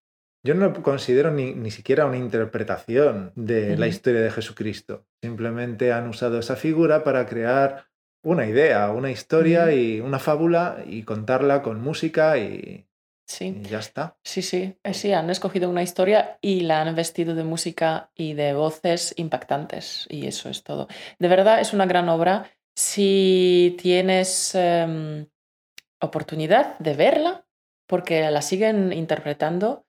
Yo 0.45 0.53
no 0.53 0.71
considero 0.83 1.31
ni, 1.31 1.55
ni 1.55 1.71
siquiera 1.71 2.05
una 2.05 2.17
interpretación 2.17 3.33
de 3.35 3.77
la 3.77 3.87
historia 3.87 4.21
de 4.21 4.29
Jesucristo. 4.29 5.07
Simplemente 5.23 5.91
han 5.91 6.07
usado 6.07 6.37
esa 6.37 6.55
figura 6.55 7.03
para 7.03 7.25
crear 7.25 7.87
una 8.23 8.45
idea, 8.45 8.91
una 8.91 9.09
historia 9.09 9.73
y 9.73 9.99
una 9.99 10.19
fábula 10.19 10.83
y 10.85 11.01
contarla 11.01 11.63
con 11.63 11.81
música 11.81 12.37
y, 12.37 12.88
Sí. 13.29 13.61
y 13.63 13.67
ya 13.67 13.77
está. 13.77 14.17
Sí, 14.23 14.41
sí, 14.41 14.75
eh, 14.83 14.93
sí, 14.95 15.13
han 15.13 15.29
escogido 15.29 15.69
una 15.69 15.83
historia 15.83 16.39
y 16.41 16.61
la 16.61 16.81
han 16.81 16.95
vestido 16.95 17.35
de 17.35 17.43
música 17.43 18.09
y 18.15 18.33
de 18.33 18.53
voces 18.53 19.13
impactantes 19.17 20.07
y 20.09 20.25
eso 20.25 20.49
es 20.49 20.63
todo. 20.63 20.87
De 21.19 21.27
verdad 21.27 21.61
es 21.61 21.71
una 21.71 21.85
gran 21.85 22.09
obra. 22.09 22.49
Si 22.75 23.77
tienes 23.79 24.55
em, 24.55 25.27
oportunidad 26.01 26.79
de 26.79 26.95
verla, 26.95 27.45
porque 27.85 28.31
la 28.31 28.41
siguen 28.41 28.91
interpretando 28.93 29.85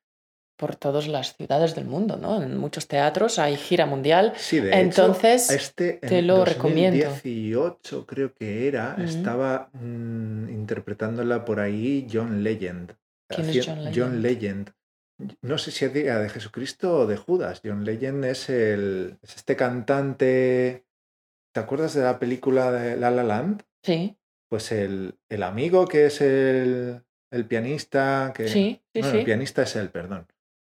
por 0.58 0.76
todas 0.76 1.08
las 1.08 1.34
ciudades 1.34 1.74
del 1.74 1.86
mundo, 1.86 2.18
¿no? 2.18 2.42
En 2.42 2.58
muchos 2.58 2.86
teatros 2.86 3.38
hay 3.38 3.56
gira 3.56 3.86
mundial. 3.86 4.34
Sí, 4.36 4.60
de 4.60 4.78
Entonces, 4.78 5.48
hecho, 5.50 5.58
este 5.58 5.92
te 5.94 6.18
en 6.18 6.26
lo 6.26 6.44
recomiendo. 6.44 7.02
2018 7.06 8.04
creo 8.04 8.34
que 8.34 8.68
era, 8.68 8.96
estaba 9.02 9.70
mm, 9.72 10.50
interpretándola 10.50 11.46
por 11.46 11.60
ahí 11.60 12.06
John 12.12 12.42
Legend. 12.42 12.99
¿Quién 13.36 13.48
es 13.50 13.66
John 13.66 13.84
Legend? 13.84 13.96
John 13.98 14.22
Legend. 14.22 14.70
No 15.42 15.58
sé 15.58 15.70
si 15.70 15.84
era 15.84 16.18
de 16.18 16.28
Jesucristo 16.30 17.00
o 17.00 17.06
de 17.06 17.16
Judas. 17.16 17.60
John 17.64 17.84
Legend 17.84 18.24
es, 18.24 18.48
el, 18.48 19.18
es 19.22 19.36
este 19.36 19.54
cantante. 19.56 20.86
¿Te 21.52 21.60
acuerdas 21.60 21.94
de 21.94 22.02
la 22.02 22.18
película 22.18 22.70
de 22.72 22.96
La 22.96 23.10
La 23.10 23.22
Land? 23.24 23.62
Sí, 23.82 24.16
Pues 24.48 24.72
el, 24.72 25.18
el 25.28 25.42
amigo 25.42 25.86
que 25.86 26.06
es 26.06 26.20
el, 26.20 27.02
el 27.30 27.44
pianista. 27.46 28.32
Que, 28.34 28.48
sí, 28.48 28.80
sí, 28.94 29.00
bueno, 29.00 29.10
sí. 29.12 29.18
el 29.18 29.24
pianista 29.24 29.62
es 29.62 29.76
él, 29.76 29.90
perdón. 29.90 30.26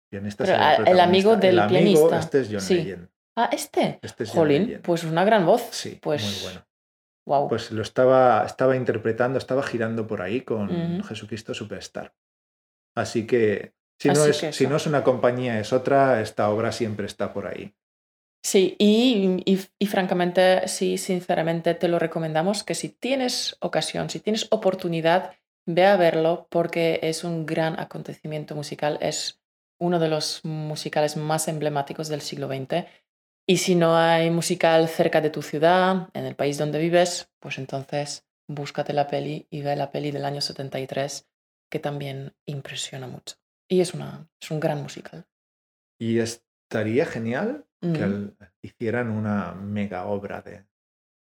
Pianista 0.09 0.45
es 0.45 0.49
el 0.51 0.55
ah, 0.55 0.75
el 0.75 0.99
amigo 1.01 1.35
del 1.35 1.55
el 1.55 1.59
amigo, 1.59 1.79
pianista. 2.09 2.19
Este 2.19 2.39
es 2.41 2.47
John 2.49 2.61
Sí. 2.61 2.75
Legend. 2.75 3.09
Ah, 3.35 3.49
este. 3.51 3.99
Este 4.01 4.23
es 4.23 4.29
John 4.29 4.39
Jolín, 4.39 4.63
Legend. 4.67 4.83
pues 4.83 5.03
una 5.03 5.25
gran 5.25 5.45
voz. 5.45 5.67
Sí, 5.71 5.99
pues, 6.01 6.23
muy 6.23 6.43
bueno. 6.43 6.65
Wow. 7.27 7.49
Pues 7.49 7.71
lo 7.71 7.81
estaba, 7.81 8.45
estaba 8.45 8.77
interpretando, 8.77 9.37
estaba 9.37 9.61
girando 9.61 10.07
por 10.07 10.21
ahí 10.21 10.41
con 10.41 10.69
Ujú. 10.99 11.03
Jesucristo 11.03 11.53
Superstar. 11.53 12.13
Así 12.97 13.27
que 13.27 13.73
si, 13.99 14.09
no 14.09 14.25
es, 14.25 14.41
que 14.41 14.51
si 14.53 14.63
eso. 14.63 14.69
no 14.69 14.77
es 14.77 14.87
una 14.87 15.03
compañía, 15.03 15.59
es 15.59 15.71
otra, 15.71 16.21
esta 16.21 16.49
obra 16.49 16.71
siempre 16.71 17.05
está 17.05 17.33
por 17.33 17.47
ahí. 17.47 17.73
Sí, 18.43 18.75
y, 18.79 19.41
y- 19.45 19.59
y 19.79 19.85
francamente, 19.87 20.67
sí, 20.67 20.97
sinceramente 20.97 21.73
te 21.75 21.87
lo 21.87 21.99
recomendamos 21.99 22.63
que 22.63 22.75
si 22.75 22.89
tienes 22.89 23.57
ocasión, 23.59 24.09
si 24.09 24.19
tienes 24.19 24.47
oportunidad, 24.51 25.33
ve 25.67 25.85
a 25.85 25.97
verlo 25.97 26.47
porque 26.49 26.99
es 27.03 27.23
un 27.23 27.45
gran 27.45 27.79
acontecimiento 27.79 28.55
musical, 28.55 28.97
es 29.01 29.41
uno 29.79 29.99
de 29.99 30.07
los 30.07 30.43
musicales 30.45 31.17
más 31.17 31.47
emblemáticos 31.47 32.07
del 32.07 32.21
siglo 32.21 32.47
XX. 32.47 32.87
Y 33.49 33.57
si 33.57 33.75
no 33.75 33.95
hay 33.97 34.29
musical 34.29 34.87
cerca 34.87 35.21
de 35.21 35.29
tu 35.29 35.41
ciudad, 35.41 36.09
en 36.13 36.25
el 36.25 36.35
país 36.35 36.57
donde 36.57 36.79
vives, 36.79 37.29
pues 37.39 37.57
entonces 37.57 38.25
búscate 38.47 38.93
la 38.93 39.07
peli 39.07 39.45
y 39.49 39.61
ve 39.61 39.75
la 39.75 39.91
peli 39.91 40.11
del 40.11 40.25
año 40.25 40.41
73, 40.41 41.27
que 41.69 41.79
también 41.79 42.35
impresiona 42.45 43.07
mucho. 43.07 43.35
Y 43.69 43.81
es, 43.81 43.93
una, 43.93 44.29
es 44.41 44.51
un 44.51 44.59
gran 44.59 44.81
musical. 44.81 45.27
Y 45.99 46.19
estaría 46.19 47.05
genial 47.05 47.65
que 47.81 48.33
hicieran 48.61 49.09
una 49.11 49.53
mega 49.53 50.05
obra 50.05 50.41
de, 50.41 50.67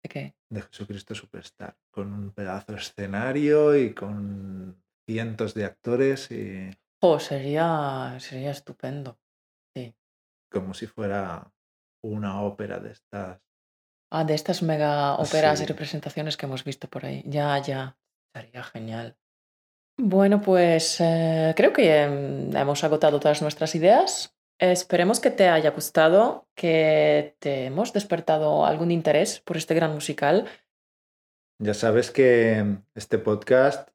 ¿De 0.02 0.09
qué? 0.09 0.37
de 0.50 0.62
Jesucristo 0.62 1.14
Superstar, 1.14 1.76
con 1.90 2.12
un 2.12 2.31
pedazo 2.33 2.72
de 2.72 2.78
escenario 2.78 3.76
y 3.76 3.94
con 3.94 4.83
cientos 5.09 5.55
de 5.55 5.64
actores 5.64 6.31
y 6.31 6.70
Oh, 7.05 7.18
sería, 7.18 8.16
sería 8.20 8.50
estupendo. 8.52 9.18
como 10.50 10.74
si 10.74 10.87
fuera 10.87 11.50
una 12.05 12.42
ópera 12.42 12.78
de 12.78 12.92
estas. 12.92 13.40
Ah, 14.11 14.24
de 14.24 14.35
estas 14.35 14.62
mega 14.62 15.14
óperas 15.16 15.61
y 15.61 15.62
Sí. 15.62 15.66
representaciones 15.66 16.37
que 16.37 16.44
hemos 16.46 16.62
visto 16.64 16.88
por 16.90 17.07
ahí. 17.07 17.22
Ya, 17.26 17.57
ya. 17.59 17.96
Sería 18.35 18.62
genial. 18.62 19.16
Bueno, 19.98 20.40
pues 20.40 21.00
eh, 21.00 21.52
creo 21.57 21.72
que 21.72 22.02
em, 22.02 22.57
hemos 22.57 22.83
agotado 22.85 23.20
todas 23.20 23.42
nuestras 23.42 23.74
ideas. 23.74 24.35
Esperemos 24.59 25.20
que 25.20 25.31
te 25.31 25.48
haya 25.48 25.70
gustado, 25.70 26.48
que 26.55 27.37
te 27.40 27.66
hemos 27.66 27.92
despertado 27.92 28.64
algún 28.64 28.90
interés 28.90 29.40
por 29.40 29.57
este 29.57 29.74
gran 29.74 29.92
musical. 29.92 30.46
Ya 31.59 31.74
sabes 31.74 32.11
que 32.11 32.78
este 32.94 33.18
podcast 33.18 33.90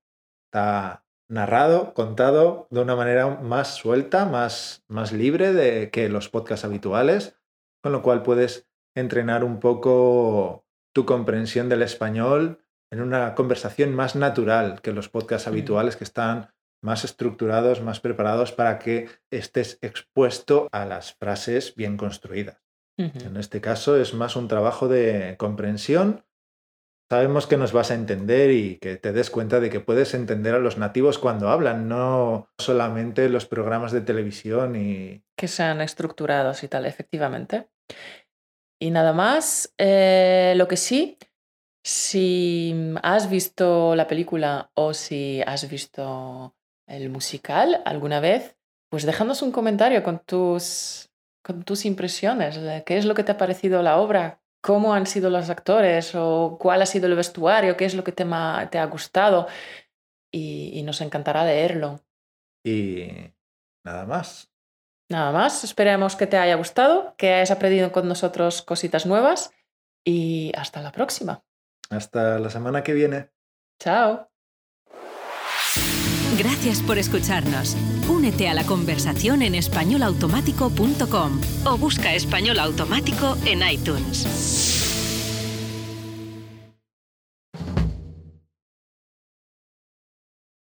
está 0.45 1.05
narrado, 1.29 1.93
contado 1.93 2.67
de 2.69 2.81
una 2.81 2.95
manera 2.95 3.27
más 3.27 3.75
suelta, 3.75 4.25
más, 4.25 4.83
más 4.87 5.11
libre 5.11 5.53
de 5.53 5.89
que 5.89 6.09
los 6.09 6.29
podcasts 6.29 6.65
habituales, 6.65 7.37
con 7.81 7.91
lo 7.91 8.01
cual 8.01 8.23
puedes 8.23 8.69
entrenar 8.95 9.43
un 9.43 9.59
poco 9.59 10.65
tu 10.93 11.05
comprensión 11.05 11.69
del 11.69 11.81
español 11.81 12.59
en 12.91 13.01
una 13.01 13.35
conversación 13.35 13.93
más 13.93 14.15
natural 14.15 14.81
que 14.81 14.93
los 14.93 15.09
podcasts 15.09 15.47
habituales 15.47 15.95
que 15.95 16.03
están 16.03 16.49
más 16.81 17.03
estructurados, 17.03 17.81
más 17.81 17.99
preparados 17.99 18.51
para 18.51 18.79
que 18.79 19.09
estés 19.31 19.79
expuesto 19.81 20.67
a 20.71 20.85
las 20.85 21.13
frases 21.15 21.75
bien 21.75 21.97
construidas. 21.97 22.61
En 22.97 23.37
este 23.37 23.61
caso 23.61 23.95
es 23.95 24.15
más 24.15 24.35
un 24.35 24.47
trabajo 24.47 24.87
de 24.87 25.35
comprensión. 25.37 26.25
Sabemos 27.09 27.45
que 27.45 27.55
nos 27.55 27.71
vas 27.71 27.91
a 27.91 27.93
entender 27.93 28.51
y 28.51 28.79
que 28.79 28.97
te 28.97 29.13
des 29.13 29.29
cuenta 29.29 29.59
de 29.59 29.69
que 29.69 29.79
puedes 29.79 30.13
entender 30.13 30.55
a 30.55 30.59
los 30.59 30.77
nativos 30.77 31.19
cuando 31.19 31.49
hablan, 31.49 31.87
no 31.87 32.49
solamente 32.57 33.29
los 33.29 33.45
programas 33.45 33.91
de 33.91 34.01
televisión 34.01 34.75
y... 34.75 35.23
que 35.37 35.47
sean 35.47 35.79
estructurados 35.81 36.63
y 36.63 36.67
tal, 36.67 36.85
efectivamente. 36.85 37.69
Y 38.79 38.91
nada 38.91 39.13
más, 39.13 39.73
eh, 39.77 40.53
lo 40.57 40.67
que 40.67 40.77
sí, 40.77 41.17
si 41.87 42.75
has 43.01 43.29
visto 43.29 43.95
la 43.95 44.07
película 44.07 44.71
o 44.73 44.93
si 44.93 45.41
has 45.47 45.69
visto 45.69 46.53
el 46.85 47.09
musical 47.09 47.81
alguna 47.85 48.19
vez, 48.19 48.57
pues 48.89 49.05
déjanos 49.05 49.41
un 49.41 49.53
comentario 49.53 50.03
con 50.03 50.19
tus, 50.19 51.09
con 51.41 51.63
tus 51.63 51.85
impresiones. 51.85 52.59
de 52.59 52.83
¿Qué 52.83 52.97
es 52.97 53.05
lo 53.05 53.15
que 53.15 53.23
te 53.23 53.31
ha 53.31 53.37
parecido 53.37 53.81
la 53.83 53.99
obra? 54.01 54.41
¿Cómo 54.61 54.93
han 54.93 55.07
sido 55.07 55.29
los 55.29 55.49
actores? 55.49 56.13
¿O 56.13 56.57
cuál 56.59 56.81
ha 56.81 56.85
sido 56.85 57.07
el 57.07 57.15
vestuario? 57.15 57.77
¿Qué 57.77 57.85
es 57.85 57.95
lo 57.95 58.03
que 58.03 58.11
te, 58.11 58.25
ma- 58.25 58.67
te 58.69 58.79
ha 58.79 58.85
gustado? 58.87 59.47
Y, 60.29 60.71
y 60.77 60.83
nos 60.83 60.99
encantará 60.99 61.45
leerlo. 61.45 62.01
y 62.65 63.07
nada 63.85 64.05
más. 64.05 64.51
Nada 65.09 65.31
más, 65.31 65.63
esperemos 65.63 66.17
que 66.17 66.27
te 66.27 66.35
haya 66.35 66.55
gustado, 66.55 67.15
que 67.17 67.31
hayas 67.33 67.51
aprendido 67.51 67.93
con 67.93 68.09
nosotros 68.09 68.61
cositas 68.61 69.05
nuevas 69.05 69.53
y 70.05 70.51
hasta 70.57 70.81
la 70.81 70.91
próxima. 70.91 71.46
Hasta 71.89 72.39
la 72.39 72.49
semana 72.49 72.83
que 72.83 72.93
viene. 72.93 73.29
Chao. 73.79 74.29
Gracias 76.37 76.81
por 76.81 76.97
escucharnos. 76.97 77.75
Únete 78.09 78.47
a 78.47 78.53
la 78.53 78.63
conversación 78.63 79.41
en 79.41 79.55
españolautomático.com 79.55 81.41
o 81.65 81.77
busca 81.77 82.13
español 82.13 82.59
automático 82.59 83.35
en 83.45 83.67
iTunes. 83.67 84.76